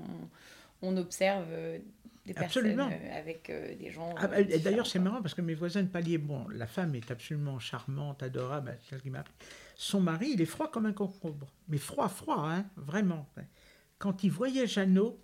[0.82, 1.78] on, observe euh,
[2.26, 2.78] des personnes
[3.16, 4.14] avec des gens.
[4.16, 7.10] Ah, bah, d'ailleurs, c'est marrant parce que mes voisins de palier, bon, la femme est
[7.10, 9.24] absolument charmante, adorable, celle qui m'a
[9.74, 11.48] Son mari, il est froid comme un concombre.
[11.68, 13.28] Mais froid, froid, hein, vraiment.
[13.98, 15.18] Quand il voyait Jeannot,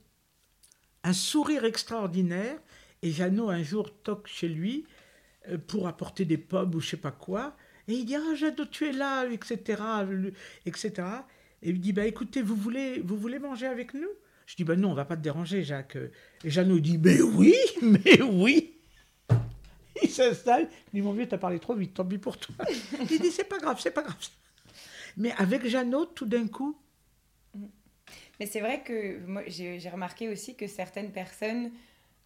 [1.04, 2.56] un sourire extraordinaire,
[3.02, 4.97] et Jeannot, un jour, toque chez lui euh,
[5.66, 7.56] pour apporter des pommes ou je sais pas quoi.
[7.88, 9.82] Et il dit Ah, Jeannot, tu es là, etc.
[10.66, 10.92] etc.
[11.62, 14.08] Et il dit Bah écoutez, vous voulez, vous voulez manger avec nous?
[14.46, 15.98] Je dis Bah non, on va pas te déranger, Jacques.
[16.44, 18.74] Et Jeannot dit Mais oui, mais oui
[20.02, 20.68] Il s'installe.
[20.92, 22.54] Il dit Mon vieux, t'as parlé trop vite, tant pis pour toi.
[23.10, 24.16] Il dit C'est pas grave, c'est pas grave.
[25.16, 26.78] Mais avec Jeannot, tout d'un coup.
[28.38, 31.72] Mais c'est vrai que j'ai remarqué aussi que certaines personnes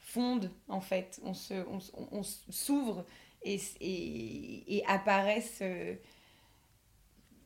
[0.02, 1.54] fondent en fait, on se,
[2.10, 3.06] on, s'ouvre
[3.42, 5.94] et, et, apparaissent euh,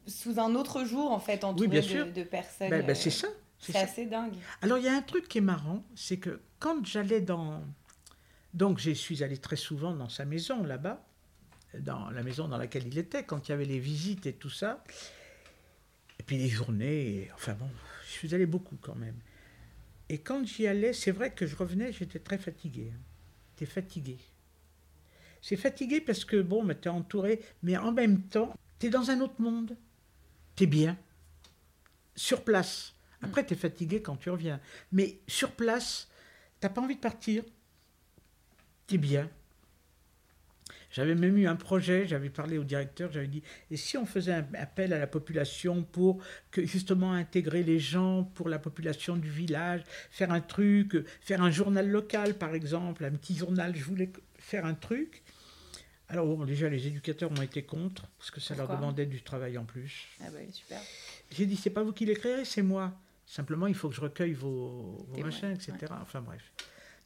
[0.06, 2.70] sous un autre jour en fait entourés de, de, personnes.
[2.70, 3.28] Ben, ben, c'est ça.
[3.58, 4.34] C'est assez dingue.
[4.62, 7.62] Alors il y a un truc qui est marrant, c'est que quand j'allais dans,
[8.54, 11.04] donc je suis allé très souvent dans sa maison là-bas,
[11.78, 14.50] dans la maison dans laquelle il était, quand il y avait les visites et tout
[14.50, 14.82] ça,
[16.18, 17.68] et puis les journées, enfin bon,
[18.06, 19.16] je suis allé beaucoup quand même.
[20.08, 22.92] Et quand j'y allais, c'est vrai que je revenais, j'étais très fatigué.
[22.94, 23.00] Hein.
[23.56, 24.18] T'es fatigué.
[25.40, 29.10] C'est fatigué parce que, bon, tu es entouré, mais en même temps, tu es dans
[29.10, 29.76] un autre monde.
[30.54, 30.96] Tu es bien.
[32.14, 32.94] Sur place.
[33.22, 34.60] Après, tu es fatigué quand tu reviens.
[34.92, 36.08] Mais sur place,
[36.60, 37.44] t'as pas envie de partir.
[38.86, 39.30] Tu es bien.
[40.96, 44.32] J'avais même eu un projet, j'avais parlé au directeur, j'avais dit, et si on faisait
[44.32, 49.28] un appel à la population pour que justement intégrer les gens pour la population du
[49.28, 54.10] village, faire un truc, faire un journal local par exemple, un petit journal, je voulais
[54.38, 55.22] faire un truc?
[56.08, 59.58] Alors bon, déjà les éducateurs ont été contre, parce que ça leur demandait du travail
[59.58, 60.06] en plus.
[60.22, 60.80] Ah bah super.
[61.30, 62.94] J'ai dit, c'est pas vous qui l'écrirez, c'est moi.
[63.26, 65.92] Simplement, il faut que je recueille vos, machins, etc.
[66.00, 66.52] Enfin bref.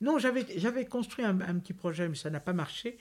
[0.01, 2.97] Non, j'avais construit un, un, petit projet, mais ça n'a pas marché.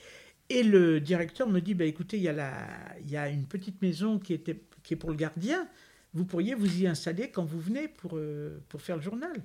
[0.50, 2.68] Et le directeur me dit, bah, écoutez, il y, a la,
[3.06, 5.68] y a une petite maison qui, était, qui est pour le gardien,
[6.14, 9.44] vous pourriez vous y installer quand vous venez pour, euh, pour faire le journal.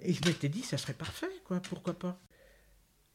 [0.00, 2.20] Et je m'étais dit, ça serait parfait, quoi, pourquoi pas.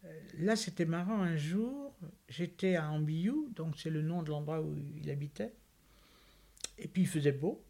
[0.05, 1.93] Euh, là, c'était marrant, un jour,
[2.29, 5.53] j'étais à Ambiou, donc c'est le nom de l'endroit où il habitait,
[6.77, 7.63] et puis il faisait beau,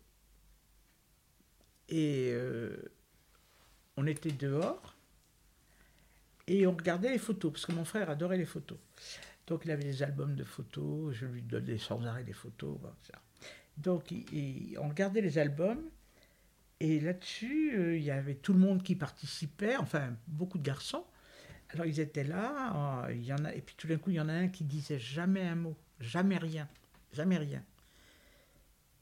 [1.88, 2.76] et euh,
[3.96, 4.95] on était dehors,
[6.48, 8.78] et on regardait les photos, parce que mon frère adorait les photos.
[9.48, 12.78] Donc il avait des albums de photos, je lui donnais sans arrêt des photos.
[13.78, 14.14] Donc
[14.78, 15.90] on regardait les albums,
[16.80, 21.06] Et là-dessus, euh, il y avait tout le monde qui participait, enfin beaucoup de garçons.
[21.70, 24.18] Alors ils étaient là, euh, il y en a, et puis tout d'un coup, il
[24.18, 26.68] y en a un qui disait jamais un mot, jamais rien,
[27.14, 27.64] jamais rien.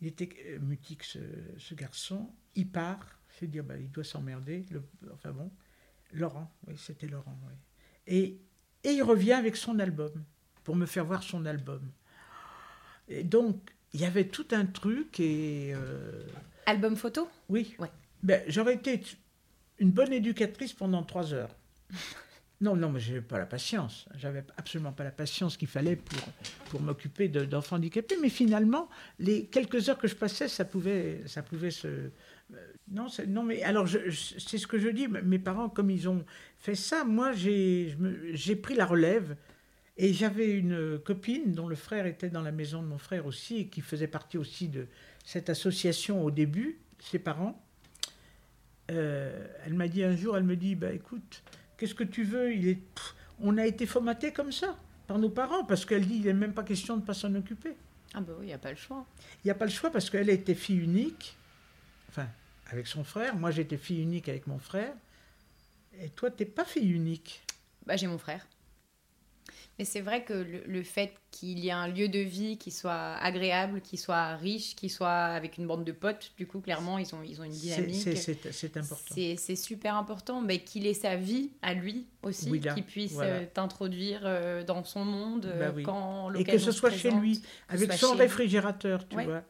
[0.01, 4.65] Il était euh, mutique ce, garçon, il part, c'est dire, bah, il doit s'emmerder,
[5.13, 5.51] enfin bon,
[6.13, 7.53] Laurent, oui, c'était Laurent, oui.
[8.07, 8.39] Et,
[8.83, 10.11] et il revient avec son album,
[10.63, 11.81] pour me faire voir son album.
[13.07, 16.23] Et donc, il y avait tout un truc, et euh,
[16.65, 17.29] Album photo?
[17.49, 17.91] Oui, Ouais.
[18.21, 19.01] ben, j'aurais été
[19.79, 21.55] une bonne éducatrice pendant trois heures.
[22.61, 24.05] Non, non, mais je n'avais pas la patience.
[24.15, 26.21] J'avais absolument pas la patience qu'il fallait pour,
[26.69, 28.15] pour m'occuper de- d'enfants handicapés.
[28.21, 28.87] Mais finalement,
[29.19, 32.09] les quelques heures que je passais, ça pouvait, ça pouvait se.
[32.93, 35.07] Non, non, mais alors, c'est ce que je dis.
[35.07, 36.23] Mes parents, comme ils ont
[36.59, 39.35] fait ça, moi, j'ai pris la relève.
[39.95, 43.57] Et j'avais une copine dont le frère était dans la maison de mon frère aussi,
[43.59, 44.87] et qui faisait partie aussi de
[45.23, 47.63] cette association au début, ses parents.
[48.89, 51.43] Euh, elle m'a dit un jour, elle me dit, bah écoute,
[51.77, 52.53] qu'est-ce que tu veux?
[52.53, 56.15] Il est, pff, on a été formaté comme ça par nos parents, parce qu'elle dit,
[56.15, 57.73] il n'est même pas question de ne pas s'en occuper.
[58.15, 59.05] Ah bah oui, il n'y a pas le choix.
[59.43, 61.37] Il n'y a pas le choix parce qu'elle était fille unique,
[62.09, 62.27] enfin,
[62.71, 63.35] avec son frère.
[63.35, 64.93] Moi, j'étais fille unique avec mon frère.
[66.01, 67.43] Et toi, t'es pas fille unique.
[67.85, 68.45] Bah, j'ai mon frère.
[69.79, 72.69] Mais c'est vrai que le, le fait qu'il y ait un lieu de vie qui
[72.69, 76.99] soit agréable, qui soit riche, qui soit avec une bande de potes, du coup, clairement,
[76.99, 78.07] ils ont, ils ont une dynamique.
[78.51, 79.15] C'est important.
[79.15, 83.33] C'est super important, mais qu'il ait sa vie à lui aussi, Oui, qu'il puisse voilà.
[83.33, 85.81] euh, t'introduire euh, dans son monde euh, Bah oui.
[85.83, 88.19] quand Et que ce soit chez lui, avec son lui.
[88.21, 89.25] réfrigérateur, tu Ouais.
[89.25, 89.43] vois.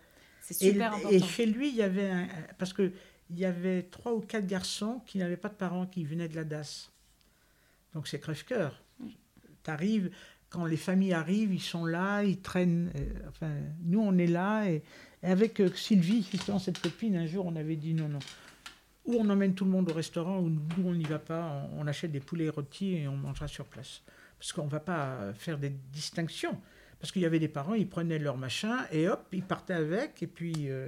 [0.45, 1.25] C'est Et, super et important.
[1.25, 2.27] chez lui, il y avait un,
[2.57, 2.91] parce que
[3.29, 6.35] il y avait trois ou quatre garçons qui n'avaient pas de parents, qui venaient de
[6.35, 6.91] la DAS.
[7.93, 8.79] Donc c'est crève-cœur.
[9.63, 10.11] T'arrives,
[10.49, 12.91] quand les familles arrivent, ils sont là, ils traînent.
[12.95, 13.51] euh, enfin,
[13.83, 14.69] nous, on est là.
[14.69, 14.83] Et,
[15.23, 18.19] et avec euh, Sylvie, justement, cette copine, un jour, on avait dit non, non.
[19.05, 21.67] Ou on emmène tout le monde au restaurant, ou nous, on n'y va pas.
[21.73, 24.01] On, on achète des poulets rôtis et on mangera sur place.
[24.37, 26.59] Parce qu'on ne va pas faire des distinctions.
[27.03, 30.23] Parce qu'il y avait des parents, ils prenaient leur machin et hop, ils partaient avec
[30.23, 30.87] et puis euh,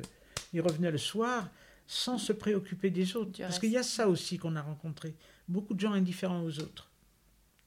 [0.53, 1.49] ils revenaient le soir
[1.88, 3.32] sans se préoccuper des autres.
[3.32, 5.13] Du Parce qu'il y a ça aussi qu'on a rencontré.
[5.49, 6.89] Beaucoup de gens indifférents aux autres.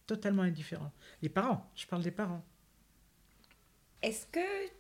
[0.07, 0.93] Totalement indifférents.
[1.21, 2.43] Les parents, je parle des parents.
[4.01, 4.71] Est-ce que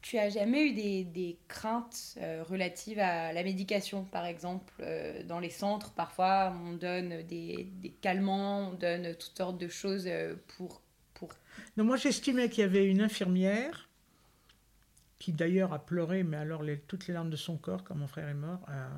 [0.00, 5.22] tu as jamais eu des, des craintes euh, relatives à la médication, par exemple euh,
[5.24, 10.08] Dans les centres, parfois, on donne des, des calmants, on donne toutes sortes de choses
[10.56, 10.80] pour...
[11.76, 13.88] moi j'estimais qu'il y avait une infirmière
[15.18, 18.06] qui d'ailleurs a pleuré, mais alors les- toutes les larmes de son corps quand mon
[18.06, 18.64] frère est mort.
[18.68, 18.88] euh,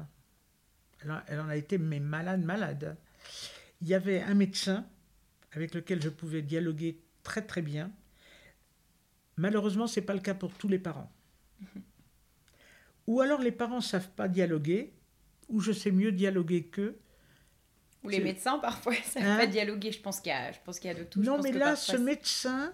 [1.03, 2.97] elle, en- elle en a été mais malade, malade.
[3.81, 4.87] Il y avait un médecin
[5.53, 7.91] avec lequel je pouvais dialoguer très très bien.
[9.37, 11.11] Malheureusement, c'est pas le cas pour tous les parents.
[13.07, 14.93] Ou alors les parents savent pas dialoguer,
[15.49, 16.99] ou je sais mieux dialoguer qu'eux.
[18.05, 19.37] Ou les médecins, parfois, ça ne Hein?
[19.37, 19.93] pas dialoguer.
[19.93, 21.23] Je pense qu'il y, a- je pense qu'il y a de tout.
[21.23, 22.73] Je Non, pense mais là, parfois, ce médecin,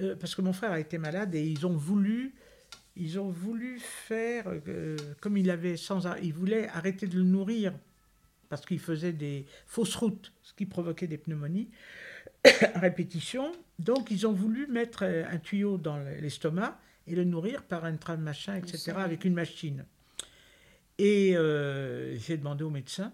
[0.00, 2.34] euh, parce que mon frère a été malade et ils ont voulu,
[2.96, 7.72] ils ont voulu faire euh, comme il avait sans, ils voulaient arrêter de le nourrir
[8.48, 11.68] parce qu'il faisait des fausses routes, ce qui provoquait des pneumonies
[12.74, 13.52] à répétition.
[13.78, 17.96] Donc, ils ont voulu mettre euh, un tuyau dans l'estomac et le nourrir par un
[17.96, 19.84] tram machin, etc., avec une machine.
[20.98, 23.12] Et euh, j'ai demandé au médecin.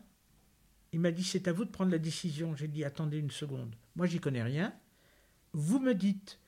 [0.92, 2.54] Il m'a dit c'est à vous de prendre la décision.
[2.56, 3.74] J'ai dit attendez une seconde.
[3.94, 4.74] Moi j'y connais rien.
[5.52, 6.38] Vous me dites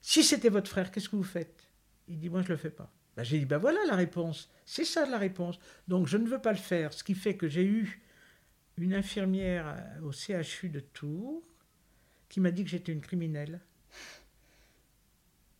[0.00, 1.68] si c'était votre frère, qu'est-ce que vous faites?
[2.08, 2.92] Il dit moi je le fais pas.
[3.16, 4.50] Ben, j'ai dit ben voilà la réponse.
[4.64, 5.58] C'est ça la réponse.
[5.88, 6.92] Donc je ne veux pas le faire.
[6.92, 8.02] Ce qui fait que j'ai eu
[8.76, 11.42] une infirmière euh, au CHU de Tours
[12.28, 13.60] qui m'a dit que j'étais une criminelle.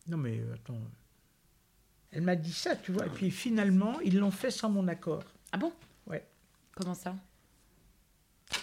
[0.07, 0.81] Non mais euh, attends.
[2.11, 3.07] Elle m'a dit ça, tu vois.
[3.07, 5.23] Et puis finalement, ils l'ont fait sans mon accord.
[5.51, 5.73] Ah bon?
[6.07, 6.25] Ouais.
[6.73, 7.15] Comment ça?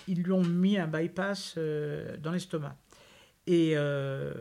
[0.08, 2.76] Ils lui ont mis un bypass euh, dans l'estomac.
[3.46, 4.32] Et euh,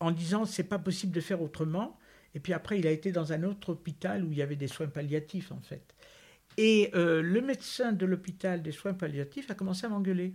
[0.00, 1.98] en disant c'est pas possible de faire autrement.
[2.34, 4.68] Et puis après, il a été dans un autre hôpital où il y avait des
[4.68, 5.94] soins palliatifs en fait.
[6.58, 10.34] Et euh, le médecin de l'hôpital des soins palliatifs a commencé à m'engueuler.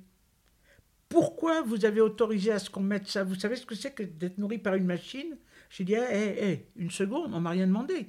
[1.09, 3.23] Pourquoi vous avez autorisé à ce qu'on mette ça?
[3.23, 5.37] Vous savez ce que c'est que d'être nourri par une machine?
[5.69, 8.07] J'ai dit, hé, hé, hé, une seconde, on m'a rien demandé.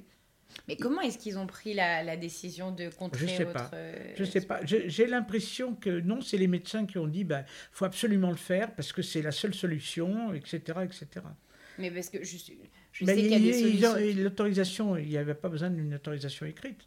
[0.67, 3.69] Mais comment est-ce qu'ils ont pris la, la décision de contrer Je sais votre...
[3.69, 3.75] pas.
[3.75, 4.61] euh, Je sais pas.
[4.65, 8.73] J'ai l'impression que non, c'est les médecins qui ont dit, ben, faut absolument le faire
[8.75, 11.07] parce que c'est la seule solution, etc., etc.
[11.79, 12.37] Mais parce que je,
[12.91, 14.23] je Ben, sais qu'il y a des solutions.
[14.23, 16.85] L'autorisation, il n'y avait pas besoin d'une autorisation écrite.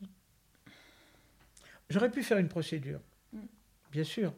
[1.90, 3.00] J'aurais pu faire une procédure,
[3.32, 3.38] Mm.
[3.92, 4.32] bien sûr.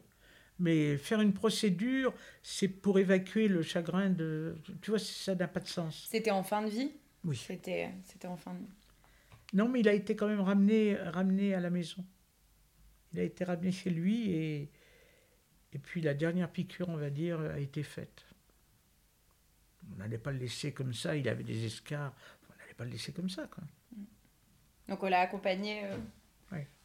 [0.61, 2.13] Mais faire une procédure,
[2.43, 4.57] c'est pour évacuer le chagrin de.
[4.83, 6.09] Tu vois, ça n'a pas de sens.
[6.11, 6.91] C'était en fin de vie?
[7.25, 7.37] Oui.
[7.37, 7.93] C'était
[8.25, 8.73] en fin de vie.
[9.53, 12.05] Non, mais il a été quand même ramené, ramené à la maison.
[13.13, 14.71] Il a été ramené chez lui et,
[15.73, 18.27] et puis la dernière piqûre, on va dire, a été faite.
[19.93, 22.15] On n'allait pas le laisser comme ça, il avait des escarres.
[22.51, 23.47] On n'allait pas le laisser comme ça.
[23.47, 23.65] Quoi.
[24.89, 25.97] Donc on l'a accompagné euh,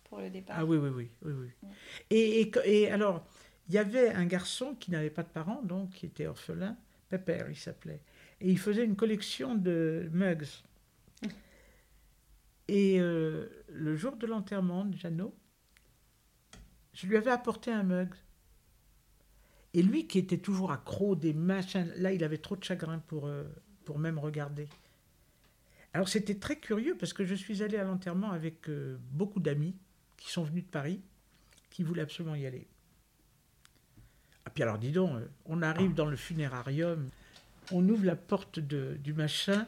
[0.05, 0.57] pour le départ.
[0.59, 1.09] Ah oui, oui, oui.
[1.23, 1.69] oui, oui.
[2.09, 3.25] Et, et, et, alors,
[3.67, 6.77] il y avait un garçon qui n'avait pas de parents, donc qui était orphelin,
[7.09, 8.01] Pepper il s'appelait.
[8.39, 10.45] Et il faisait une collection de mugs.
[12.73, 15.31] Et euh, le jour de l'enterrement de Jeannot,
[16.93, 18.09] je lui avais apporté un mug.
[19.75, 23.27] Et lui qui était toujours accro des machins, là il avait trop de chagrin pour,
[23.27, 23.43] euh,
[23.99, 24.67] même regarder.
[25.93, 29.75] Alors c'était très curieux parce que je suis allé à l'enterrement avec euh, beaucoup d'amis
[30.17, 30.99] qui sont venus de Paris,
[31.69, 32.65] qui voulaient absolument y aller.
[34.45, 37.07] Ah puis alors dis donc, on arrive dans le funérarium,
[37.71, 39.67] on ouvre la porte du machin,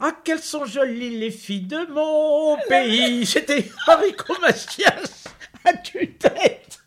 [0.00, 5.28] ah, quelles sont jolies les filles de mon pays C'était Enrico Macias
[5.64, 6.78] à tue-tête.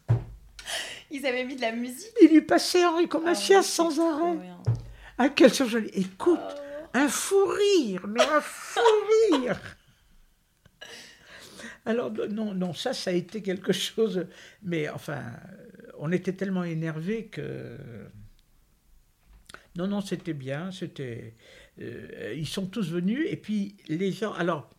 [1.11, 2.11] Ils avaient mis de la musique.
[2.21, 4.39] Il lui passait Enrico ah, Macias sans arrêt.
[5.19, 5.91] Ah, quelles sont jolies.
[5.93, 6.87] Écoute, oh.
[6.95, 8.79] un fou rire, mais un fou
[9.31, 9.59] rire.
[11.85, 14.25] Alors, non, non, ça, ça a été quelque chose.
[14.63, 15.21] Mais enfin,
[15.99, 17.77] on était tellement énervés que.
[19.75, 20.71] Non, non, c'était bien.
[20.71, 21.35] C'était.
[21.81, 24.33] Euh, ils sont tous venus et puis les gens.
[24.33, 24.69] Alors,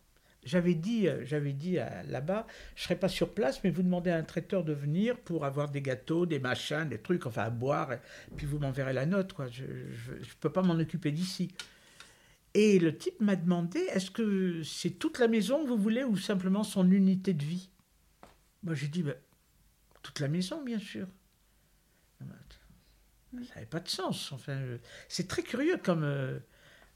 [0.45, 1.77] j'avais dit, j'avais dit
[2.07, 5.43] là-bas, je serais pas sur place, mais vous demandez à un traiteur de venir pour
[5.43, 7.89] avoir des gâteaux, des machins, des trucs, enfin à boire,
[8.37, 9.47] puis vous m'enverrez la note, quoi.
[9.47, 11.51] Je ne peux pas m'en occuper d'ici.
[12.53, 16.15] Et le type m'a demandé, est-ce que c'est toute la maison que vous voulez ou
[16.15, 17.69] simplement son unité de vie?
[18.63, 19.15] Moi j'ai dit, ben,
[20.03, 21.07] toute la maison, bien sûr.
[23.43, 24.31] Ça n'avait pas de sens.
[24.31, 24.59] Enfin,
[25.07, 26.03] c'est très curieux comme.
[26.03, 26.39] Euh,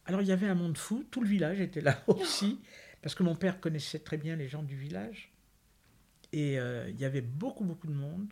[0.05, 2.59] alors il y avait un monde fou, tout le village était là aussi,
[3.01, 5.31] parce que mon père connaissait très bien les gens du village.
[6.31, 8.27] Et euh, il y avait beaucoup, beaucoup de monde.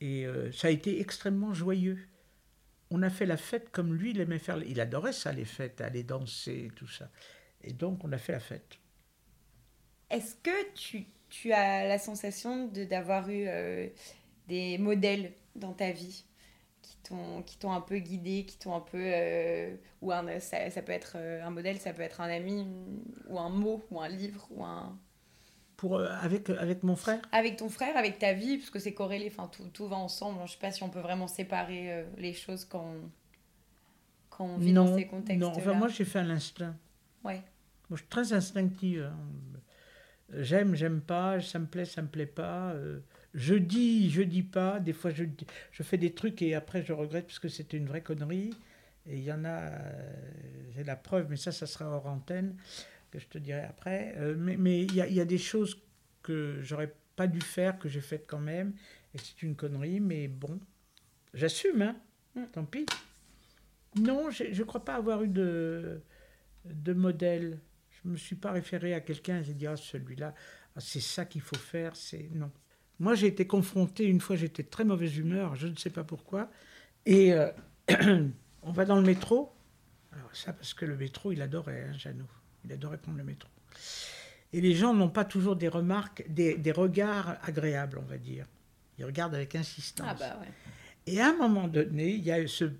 [0.00, 1.98] Et euh, ça a été extrêmement joyeux.
[2.90, 4.62] On a fait la fête comme lui, il aimait faire.
[4.62, 7.10] Il adorait ça, les fêtes, aller danser, tout ça.
[7.62, 8.78] Et donc on a fait la fête.
[10.10, 13.48] Est-ce que tu, tu, as la sensation d'avoir eu
[14.48, 16.24] des modèles dans ta vie?
[17.46, 19.00] Qui t'ont un peu guidé, qui t'ont un peu...
[19.00, 22.66] Euh, ou un, ça, ça, peut être euh, un modèle, ça peut être un ami,
[23.28, 24.98] ou un mot, ou un livre, ou un...
[25.76, 27.20] Pour, euh, avec, avec mon frère?
[27.32, 30.40] Avec ton frère, avec ta vie, parce que c'est corrélé, enfin tout, tout va ensemble.
[30.46, 33.10] Je sais pas si on peut vraiment séparer les choses quand on,
[34.30, 36.76] quand on vit dans ces contextes Non, enfin moi j'ai fait à l'instinct.
[37.24, 37.42] Ouais.
[37.90, 39.10] Moi je suis très instinctive.
[39.12, 40.38] Hein.
[40.38, 42.72] J'aime, j'aime pas, ça me plaît, ça me plaît pas
[43.34, 44.80] je dis, je dis pas.
[44.80, 45.24] Des fois, je,
[45.72, 48.54] je fais des trucs et après, je regrette parce que c'était une vraie connerie.
[49.06, 50.22] Et il y en a, euh,
[50.74, 52.56] j'ai la preuve, mais ça, ça sera hors antenne,
[53.10, 54.14] que je te dirai après.
[54.16, 55.78] Euh, mais il y, a, y, a, des choses
[56.22, 58.72] que j'aurais pas dû faire, que j'ai faites quand même.
[59.14, 60.58] Et c'est une connerie, mais bon,
[61.34, 61.96] j'assume, hein.
[62.34, 62.44] Mm.
[62.52, 62.86] Tant pis.
[64.00, 66.00] Non, je ne crois pas avoir eu de,
[66.64, 67.60] de modèle.
[67.90, 70.34] Je ne me suis pas référé à quelqu'un et j'ai dit, ah, celui-là,
[70.74, 71.94] ah, c'est ça qu'il faut faire.
[71.94, 72.50] C'est Non.
[73.00, 76.50] Moi, j'ai été confronté, une fois, j'étais très mauvaise humeur, je ne sais pas pourquoi.
[77.06, 77.50] Et euh,
[78.62, 79.52] on va dans le métro.
[80.12, 82.28] Alors, ça, parce que le métro, il adorait, hein, Jeannot.
[82.64, 83.48] Il adorait prendre le métro.
[84.52, 88.46] Et les gens n'ont pas toujours des remarques, des, des, regards agréables, on va dire.
[88.98, 90.06] Ils regardent avec insistance.
[90.08, 90.48] Ah bah ouais.
[91.06, 92.70] Et à un moment donné, il y a ce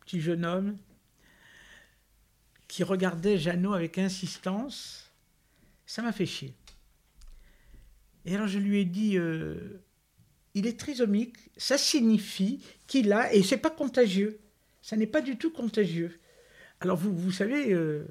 [0.00, 0.76] petit jeune homme
[2.68, 5.12] qui regardait Jeannot avec insistance.
[5.84, 6.54] Ça m'a fait chier.
[8.26, 9.80] Et alors je lui ai dit, euh,
[10.54, 14.40] il est trisomique, ça signifie qu'il a, et c'est pas contagieux,
[14.82, 16.18] ça n'est pas du tout contagieux.
[16.80, 18.04] Alors vous, vous savez, euh,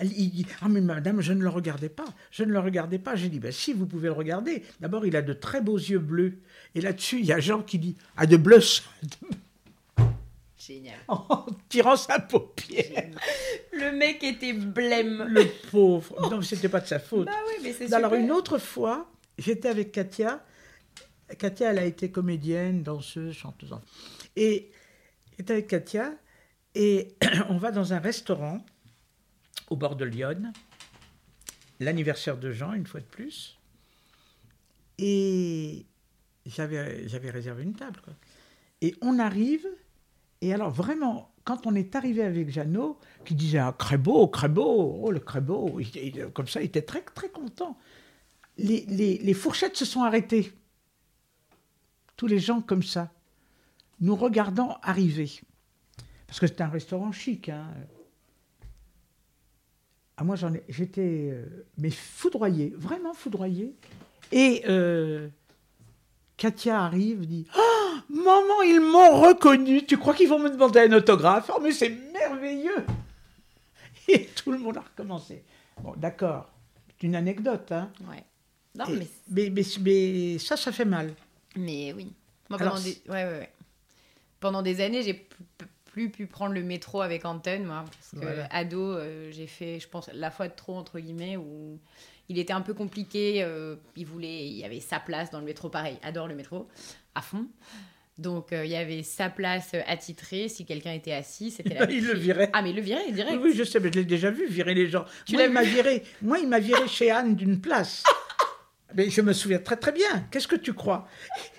[0.00, 3.14] il dit, ah mais madame, je ne le regardais pas, je ne le regardais pas.
[3.14, 4.62] J'ai dit, ben si, vous pouvez le regarder.
[4.80, 6.38] D'abord, il a de très beaux yeux bleus.
[6.74, 8.82] Et là-dessus, il y a Jean qui dit, ah de bleus.
[10.56, 10.96] Génial.
[11.08, 13.10] En tirant sa paupière.
[13.72, 15.26] Le mec était blême.
[15.28, 16.30] Le pauvre.
[16.30, 17.26] Non, c'était pas de sa faute.
[17.26, 19.10] Bah oui, mais c'est Alors une autre fois,
[19.42, 20.44] j'étais avec Katia.
[21.38, 23.74] Katia, elle a été comédienne, danseuse, chanteuse.
[24.36, 24.70] Et
[25.36, 26.12] j'étais avec Katia
[26.74, 27.14] et
[27.48, 28.64] on va dans un restaurant
[29.70, 30.52] au bord de Lyon,
[31.80, 33.58] l'anniversaire de Jean, une fois de plus.
[34.98, 35.86] Et
[36.46, 38.00] j'avais, réservé une table.
[38.80, 39.66] Et on arrive,
[40.40, 45.00] et alors vraiment, quand on est arrivé avec Jeannot, qui disait ah, beau, très beau,
[45.02, 45.80] oh le beau,
[46.34, 47.78] comme ça, il était très, très content
[48.58, 50.52] les, fourchettes se sont arrêtées.
[52.16, 53.10] Tous les gens comme ça,
[54.00, 55.30] nous regardant arriver.
[56.26, 57.48] Parce que c'était un restaurant chic.
[57.48, 57.66] Hein.
[60.16, 60.36] Ah, moi,
[60.68, 63.74] j'étais euh, mais foudroyé, vraiment foudroyé.
[64.30, 65.28] Et euh,
[66.36, 69.84] Katia arrive, dit oh, Maman, ils m'ont reconnu.
[69.84, 71.50] Tu crois qu'ils vont me demander un autographe?
[71.54, 72.84] Oh, mais c'est merveilleux
[74.08, 75.44] Et tout le monde a recommencé.
[75.82, 76.50] Bon, d'accord.
[76.88, 78.24] C'est une anecdote, hein Ouais.
[78.76, 81.12] Non, mais, mais, mais, mais ça, ça fait mal.
[81.56, 82.12] mais oui.
[82.48, 83.02] Moi, Alors, pendant, des...
[83.08, 83.52] ouais, ouais, ouais.
[84.40, 85.26] pendant des années, j'ai
[85.86, 87.84] plus pu prendre le métro avec Anton, moi.
[87.86, 88.46] Parce que, Voilà.
[88.50, 91.78] ado, euh, j'ai fait, je pense, la fois de trop, entre guillemets, où
[92.30, 93.42] il était un peu compliqué.
[93.42, 96.66] euh, il voulait, il y avait sa place dans le métro, pareil, adore le métro,
[97.14, 97.46] à fond.
[98.18, 100.48] Donc, euh, il y avait sa place attitrée.
[100.48, 102.50] Si quelqu'un était assis, c'était la Il le virait.
[102.52, 103.38] Ah, mais il le virait direct.
[103.42, 105.04] Oui, je sais, mais je l'ai déjà vu virer les gens.
[105.26, 106.02] Tu moi, l'as il m'a viré.
[106.20, 108.02] Moi, il m'a viré chez Anne d'une place.
[108.94, 110.26] Mais je me souviens très très bien.
[110.30, 111.08] Qu'est-ce que tu crois?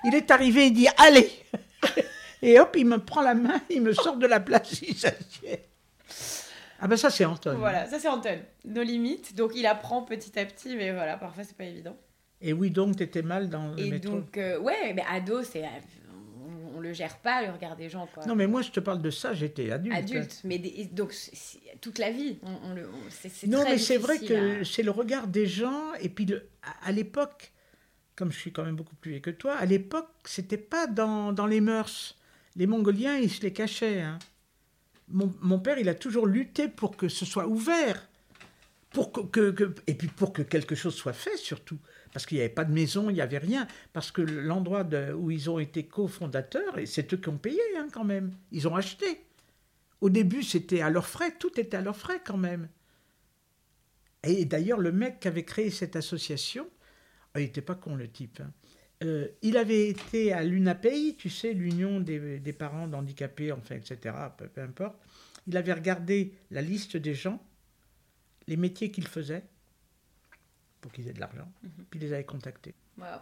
[0.03, 1.31] Il est arrivé, il dit allez.
[2.41, 5.61] Et hop, il me prend la main, il me sort de la place, il s'assied.
[6.79, 7.55] Ah ben ça c'est Anton.
[7.57, 8.39] Voilà, ça c'est Anton.
[8.65, 9.35] Nos limites.
[9.35, 11.95] Donc, il apprend petit à petit, mais voilà, parfois, c'est pas évident.
[12.41, 14.15] Et oui, donc t'étais mal dans le Et métro.
[14.15, 15.63] donc, euh, ouais, mais ado, c'est.
[16.75, 18.25] On, le gère pas, le regard des gens, quoi.
[18.25, 19.95] Non mais moi je te parle de ça, j'étais adulte.
[19.95, 21.13] Adulte, mais des- donc
[21.81, 24.83] toute la vie, on, on le, c'est, Non très mais c'est vrai que à- c'est
[24.83, 27.51] le regard des gens et puis le- à, à l'époque,
[28.15, 31.31] comme je suis quand même beaucoup plus vieux que toi, à l'époque c'était pas dans,
[31.33, 32.17] dans les mœurs.
[32.55, 34.01] Les Mongoliens ils se les cachaient.
[34.01, 34.19] hein.
[35.09, 38.07] Mon, mon père il a toujours lutté pour que ce soit ouvert.
[38.91, 41.77] Pour que, que- que- et puis pour que quelque chose soit fait surtout.
[42.13, 43.67] Parce qu'il n'y avait pas de maison, il n'y avait rien.
[43.91, 44.85] Parce que l'endroit
[45.15, 48.33] où ils ont été cofondateurs, et c'est eux qui ont payé hein, quand même.
[48.51, 49.25] Ils ont acheté.
[49.99, 52.69] Au début, c'était à leurs frais, tout était à leurs frais quand même.
[54.23, 56.67] Et d'ailleurs, le mec qui avait créé cette association,
[57.33, 58.51] ah, il n'était pas con le type, hein.
[59.03, 64.15] Euh, il avait été à l'UNAPEI, tu sais, l'Union des, des parents d'handicapés, enfin, etc.,
[64.37, 64.95] peu, peu importe.
[65.47, 67.45] Il avait regardé la liste des gens,
[68.47, 69.43] les métiers qu'ils faisaient,
[70.83, 71.49] pour qu'ils aient de l'argent,
[71.89, 72.75] puis il les avait contactés.
[72.97, 73.21] Waouh.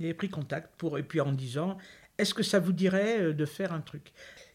[0.00, 1.78] Il avait pris contact pour, et puis en disant
[2.18, 4.12] Est-ce que ça vous dirait euh, de faire un truc?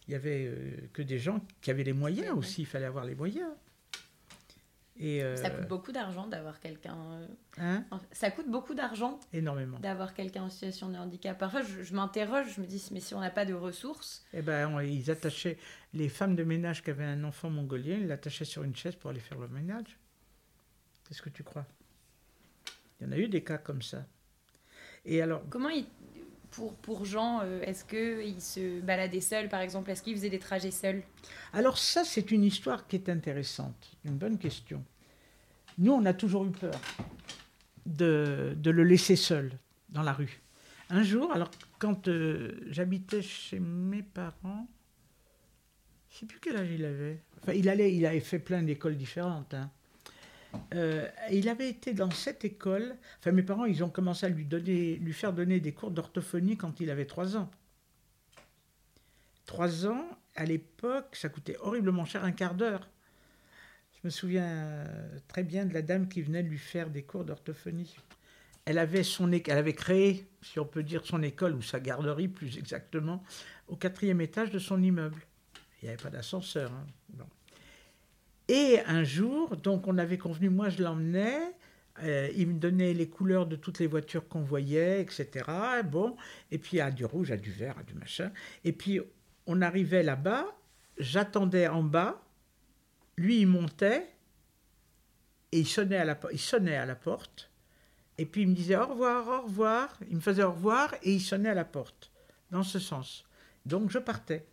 [0.07, 3.05] Il y avait euh, que des gens qui avaient les moyens aussi, il fallait avoir
[3.05, 3.49] les moyens.
[4.97, 6.95] Et, euh, Ça coûte beaucoup d'argent d'avoir quelqu'un.
[7.57, 9.79] hein, Ça coûte beaucoup d'argent énormément.
[9.79, 11.37] d'avoir quelqu'un en situation de handicap.
[11.37, 14.41] Parfois, je, je m'interroge, je me dis, mais si on n'a pas de ressources, Eh
[14.43, 15.57] ben, on- ils attachaient
[15.93, 19.09] les femmes de ménage qui avaient un enfant mongolien, ils l'attachaient sur une chaise pour
[19.09, 19.97] aller faire le ménage.
[21.07, 21.65] Qu'est-ce que tu crois?
[23.03, 24.05] Il y en a eu des cas comme ça.
[25.05, 25.69] Et alors, comment
[26.51, 29.91] pour, pour Jean, euh, est-ce qu'ils se baladaient seuls, par exemple?
[29.91, 31.03] Est-ce qu'ils faisaient des trajets seuls?
[31.51, 34.83] Alors ça, c'est une histoire qui est intéressante, une bonne question.
[35.79, 36.79] Nous, on a toujours eu peur
[37.85, 39.51] de, de le laisser seul
[39.89, 40.41] dans la rue.
[40.89, 41.49] Un jour, alors
[41.79, 44.67] quand euh, j'habitais chez mes parents,
[46.09, 47.19] je ne sais plus quel âge il avait.
[47.41, 49.55] Enfin, il, allait, il avait fait plein d'écoles différentes.
[49.55, 49.71] hein.
[50.73, 52.95] Euh, il avait été dans cette école.
[53.19, 56.57] Enfin, mes parents, ils ont commencé à lui, donner, lui faire donner des cours d'orthophonie
[56.57, 57.49] quand il avait 3 ans.
[59.45, 62.89] 3 ans, à l'époque, ça coûtait horriblement cher, un quart d'heure.
[63.93, 67.23] Je me souviens euh, très bien de la dame qui venait lui faire des cours
[67.23, 67.95] d'orthophonie.
[68.65, 72.29] Elle avait, son, elle avait créé, si on peut dire, son école, ou sa garderie
[72.29, 73.23] plus exactement,
[73.67, 75.21] au quatrième étage de son immeuble.
[75.81, 76.71] Il n'y avait pas d'ascenseur.
[76.71, 76.85] hein.
[78.47, 81.53] Et un jour, donc on avait convenu, moi je l'emmenais,
[82.01, 85.45] euh, il me donnait les couleurs de toutes les voitures qu'on voyait, etc.
[85.85, 86.15] Bon,
[86.51, 88.31] et puis à du rouge, à du vert, à du machin.
[88.63, 88.99] Et puis
[89.45, 90.45] on arrivait là-bas,
[90.97, 92.21] j'attendais en bas,
[93.17, 94.07] lui il montait,
[95.51, 97.51] et il sonnait à la, il sonnait à la porte,
[98.17, 101.13] et puis il me disait au revoir, au revoir, il me faisait au revoir, et
[101.13, 102.11] il sonnait à la porte,
[102.51, 103.23] dans ce sens.
[103.65, 104.45] Donc je partais.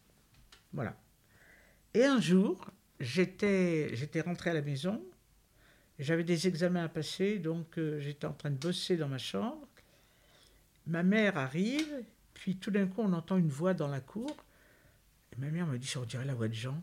[0.72, 0.94] Voilà.
[1.94, 2.70] Et un jour,
[3.00, 5.02] j'étais, j'étais rentré à la maison,
[5.98, 9.66] j'avais des examens à passer, donc euh, j'étais en train de bosser dans ma chambre.
[10.86, 14.34] Ma mère arrive, puis tout d'un coup, on entend une voix dans la cour.
[15.32, 16.82] Et ma mère me dit, ça on dirait la voix de Jean.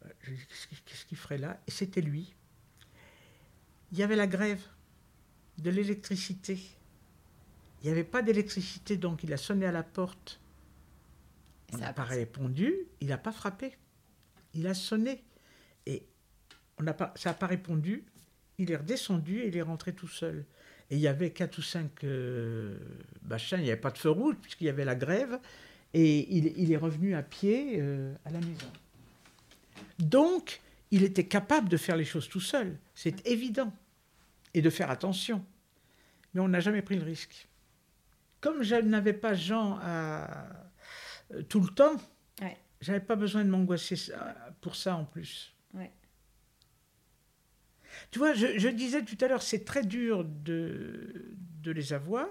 [0.00, 1.60] Bah, Je lui dis, qu'est-ce qu'il ferait là?
[1.66, 2.34] Et c'était lui.
[3.92, 4.66] Il y avait la grève
[5.58, 6.58] de l'électricité.
[7.80, 10.40] Il n'y avait pas d'électricité, donc il a sonné à la porte.
[11.72, 13.76] On n'a pas répondu, il n'a pas frappé.
[14.54, 15.22] Il a sonné.
[15.86, 16.02] Et
[16.78, 18.04] on ça n'a pas répondu.
[18.58, 20.44] Il est redescendu et il est rentré tout seul.
[20.90, 22.76] Et il y avait quatre ou cinq euh,
[23.22, 25.38] machins, il n'y avait pas de feu rouge puisqu'il y avait la grève.
[25.94, 28.70] Et il, est revenu à pied euh, à la maison.
[29.98, 32.78] Donc, il était capable de faire les choses tout seul.
[32.94, 33.72] C'est évident.
[34.54, 35.44] Et de faire attention.
[36.32, 37.46] Mais on n'a jamais pris le risque.
[38.40, 40.46] Comme je n'avais pas Jean à,
[41.34, 41.96] euh, tout le temps.
[42.82, 45.54] J'avais pas besoin de m'angoisser ça- pour ça en plus.
[45.72, 45.90] Ouais.
[48.10, 52.28] Tu vois, je, je disais tout à l'heure, c'est très dur de, de les avoir,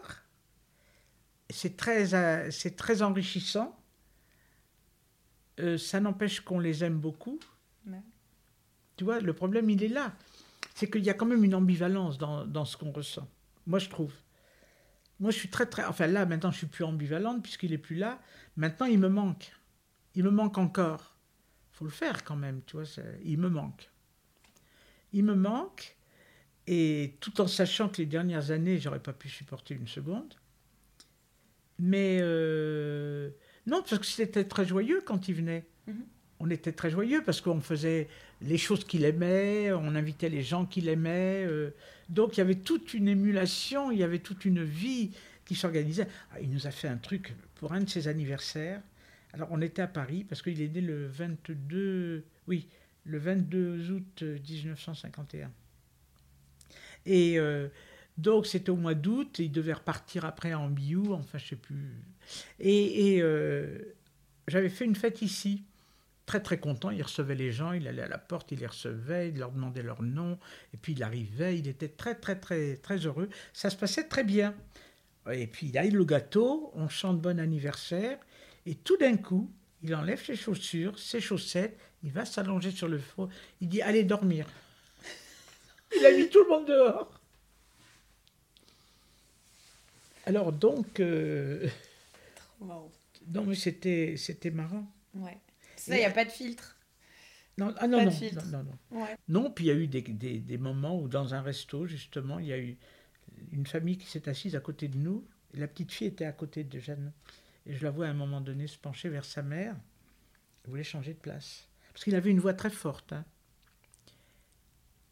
[1.49, 3.77] c'est très, euh, c'est très enrichissant.
[5.59, 7.39] Euh, ça n'empêche qu'on les aime beaucoup.
[8.97, 10.15] Tu vois, le problème, il est là.
[10.75, 13.27] C'est qu'il y a quand même une ambivalence dans, dans ce qu'on ressent.
[13.67, 14.13] Moi, je trouve.
[15.19, 15.85] Moi, je suis très, très.
[15.85, 18.19] Enfin, là, maintenant, je suis plus ambivalente puisqu'il est plus là.
[18.55, 19.51] Maintenant, il me manque.
[20.15, 21.15] Il me manque encore.
[21.71, 22.85] faut le faire quand même, tu vois.
[23.23, 23.89] Il me manque.
[25.13, 25.95] Il me manque.
[26.67, 30.35] Et tout en sachant que les dernières années, j'aurais pas pu supporter une seconde.
[31.79, 33.31] Mais euh,
[33.65, 35.65] non, parce que c'était très joyeux quand il venait.
[35.87, 36.05] Mhm.
[36.39, 38.07] On était très joyeux parce qu'on faisait
[38.41, 41.45] les choses qu'il aimait, on invitait les gens qu'il aimait.
[41.47, 41.71] Euh.
[42.09, 45.11] donc il y avait toute une émulation, il y avait toute une vie
[45.45, 46.07] qui s'organisait.
[46.31, 48.81] Ah, il nous a fait un truc pour un de ses anniversaires.
[49.33, 52.67] Alors on était à Paris parce qu'il est né le 22, oui,
[53.05, 55.51] le 22 août 1951.
[57.05, 57.67] Et euh,
[58.17, 62.03] donc c'était au mois d'août, il devait repartir après en Biou, enfin je sais plus.
[62.59, 63.79] Et, euh,
[64.47, 65.63] j'avais fait une fête ici.
[66.25, 69.29] Très très content, il recevait les gens, il allait à la porte, il les recevait,
[69.29, 70.37] il leur demandait leur nom,
[70.73, 73.29] et puis il arrivait, il était très très très très heureux.
[73.53, 74.53] Ça se passait très bien.
[75.31, 78.17] Et puis il a eu le gâteau, on chante bon anniversaire,
[78.65, 79.51] et tout d'un coup,
[79.83, 84.03] il enlève ses chaussures, ses chaussettes, il va s'allonger sur le four, il dit allez
[84.03, 84.47] dormir.
[85.95, 87.19] Il a mis tout le monde dehors.
[90.25, 90.99] Alors donc.
[90.99, 91.67] Euh,
[92.61, 94.87] non, mais c'était, c'était marrant.
[95.15, 95.37] Ouais.
[95.75, 96.77] Ça, il n'y a pas de filtre.
[97.57, 99.51] Non, ah, non, non, non, non, non.
[99.51, 102.47] puis il y a eu des, des, des, moments où, dans un resto, justement, il
[102.47, 102.77] y a eu
[103.51, 105.25] une famille qui s'est assise à côté de nous.
[105.53, 107.11] Et la petite fille était à côté de Jeanne.
[107.65, 109.75] Et je la vois à un moment donné se pencher vers sa mère.
[110.63, 111.67] Elle voulait changer de place.
[111.93, 113.13] Parce qu'il avait une voix très forte.
[113.13, 113.25] Hein.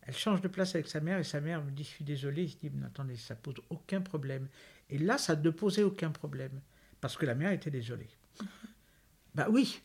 [0.02, 2.43] Elle change de place avec sa mère et sa mère me dit Je suis désolée.
[2.43, 4.47] Il se dit Mais attendez, ça pose aucun problème.
[4.89, 6.62] Et là, ça ne posait aucun problème.
[7.02, 8.10] Parce que la mère était désolée.
[9.36, 9.82] bah oui,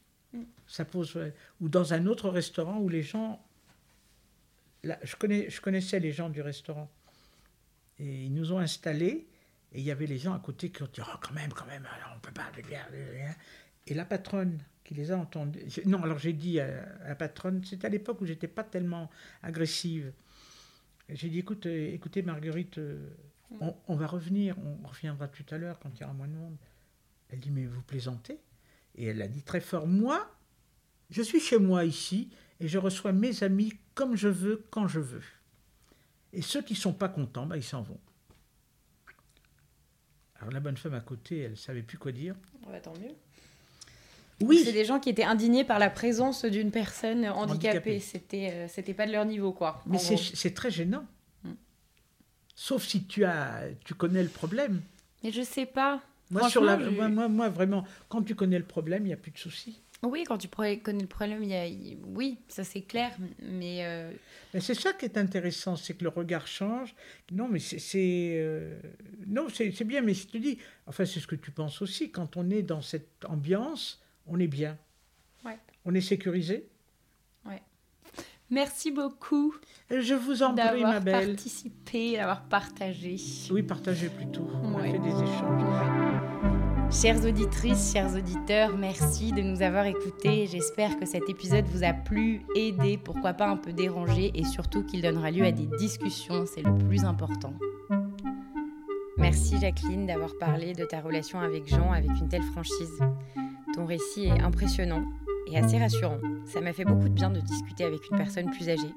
[0.66, 1.18] ça pose.
[1.60, 3.44] Ou dans un autre restaurant où les gens.
[4.82, 6.90] Là, je, connais, je connaissais les gens du restaurant.
[7.98, 9.28] Et ils nous ont installés.
[9.74, 11.66] Et il y avait les gens à côté qui ont dit Oh, quand même, quand
[11.66, 12.50] même, on ne peut pas.
[13.86, 15.60] Et la patronne qui les a entendus.
[15.84, 19.10] Non, alors j'ai dit à la patronne, c'était à l'époque où j'étais pas tellement
[19.42, 20.12] agressive.
[21.08, 23.10] J'ai dit écoute, euh, écoutez Marguerite, euh,
[23.60, 26.34] on, on, va revenir, on reviendra tout à l'heure quand il y aura moins de
[26.34, 26.56] monde.
[27.28, 28.38] Elle dit mais vous plaisantez?
[28.94, 30.34] Et elle a dit très fort moi,
[31.10, 35.00] je suis chez moi ici et je reçois mes amis comme je veux, quand je
[35.00, 35.22] veux.
[36.32, 38.00] Et ceux qui sont pas contents, bah, ils s'en vont.
[40.40, 42.34] Alors la bonne femme à côté, elle savait plus quoi dire.
[42.68, 43.14] Ouais, tant mieux.
[44.40, 44.62] Oui.
[44.64, 48.00] C'est des gens qui étaient indignés par la présence d'une personne handicapée.
[48.00, 49.82] C'était, euh, c'était pas de leur niveau, quoi.
[49.86, 51.06] Mais c'est, très gênant.
[51.44, 51.52] Mm.
[52.54, 54.82] Sauf si tu as, tu connais le problème.
[55.22, 56.02] Mais je sais pas.
[56.30, 59.30] Moi, sur la, moi, moi, vraiment, quand tu connais le problème, il n'y a plus
[59.30, 59.80] de soucis.
[60.04, 61.96] Oui, quand tu connais le problème, il y a...
[62.06, 63.10] oui, ça c'est clair,
[63.42, 63.84] mais...
[63.84, 64.12] Euh,
[64.52, 66.94] mais c'est ça qui est intéressant, c'est que le regard change.
[67.32, 68.34] Non, mais c'est...
[68.36, 68.78] Euh,
[69.26, 72.36] non, c'est bien, mais je te dis, enfin c'est ce que tu penses aussi, quand
[72.36, 74.78] on est dans cette ambiance, on est bien.
[75.44, 75.58] Ouais.
[75.84, 76.68] On est sécurisé.
[77.46, 77.62] Ouais.
[78.50, 79.54] Merci beaucoup.
[79.90, 81.12] Je vous en prie, ma belle.
[81.12, 83.16] D'avoir participé, d'avoir partagé.
[83.50, 84.48] Oui, partagé plutôt.
[84.62, 86.13] On a fait des échanges.
[86.94, 90.46] Chères auditrices, chers auditeurs, merci de nous avoir écoutés.
[90.46, 94.84] J'espère que cet épisode vous a plu, aidé, pourquoi pas un peu dérangé et surtout
[94.84, 97.52] qu'il donnera lieu à des discussions, c'est le plus important.
[99.18, 103.00] Merci Jacqueline d'avoir parlé de ta relation avec Jean avec une telle franchise.
[103.74, 105.04] Ton récit est impressionnant
[105.50, 106.20] et assez rassurant.
[106.46, 108.94] Ça m'a fait beaucoup de bien de discuter avec une personne plus âgée.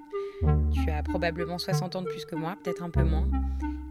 [0.72, 3.28] Tu as probablement 60 ans de plus que moi, peut-être un peu moins,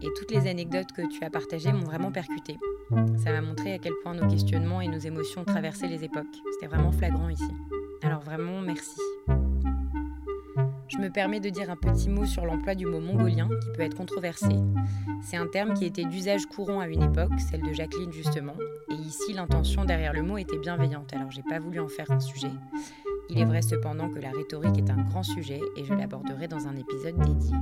[0.01, 2.57] et toutes les anecdotes que tu as partagées m'ont vraiment percuté.
[2.89, 6.25] Ça m'a montré à quel point nos questionnements et nos émotions traversaient les époques.
[6.53, 7.51] C'était vraiment flagrant ici.
[8.01, 9.01] Alors vraiment, merci.
[10.87, 13.81] Je me permets de dire un petit mot sur l'emploi du mot mongolien qui peut
[13.81, 14.55] être controversé.
[15.21, 18.55] C'est un terme qui était d'usage courant à une époque, celle de Jacqueline justement,
[18.89, 22.19] et ici l'intention derrière le mot était bienveillante, alors j'ai pas voulu en faire un
[22.19, 22.51] sujet.
[23.29, 26.67] Il est vrai cependant que la rhétorique est un grand sujet et je l'aborderai dans
[26.67, 27.55] un épisode dédié.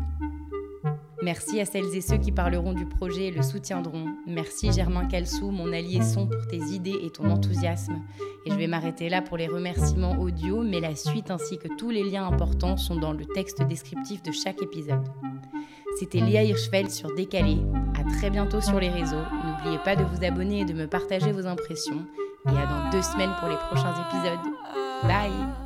[1.26, 4.06] Merci à celles et ceux qui parleront du projet et le soutiendront.
[4.28, 7.96] Merci Germain Calsou, mon allié son, pour tes idées et ton enthousiasme.
[8.46, 11.90] Et je vais m'arrêter là pour les remerciements audio, mais la suite ainsi que tous
[11.90, 15.04] les liens importants sont dans le texte descriptif de chaque épisode.
[15.98, 17.58] C'était Léa Hirschfeld sur Décalé.
[18.00, 19.24] À très bientôt sur les réseaux.
[19.48, 22.06] N'oubliez pas de vous abonner et de me partager vos impressions.
[22.46, 24.54] Et à dans deux semaines pour les prochains épisodes.
[25.02, 25.65] Bye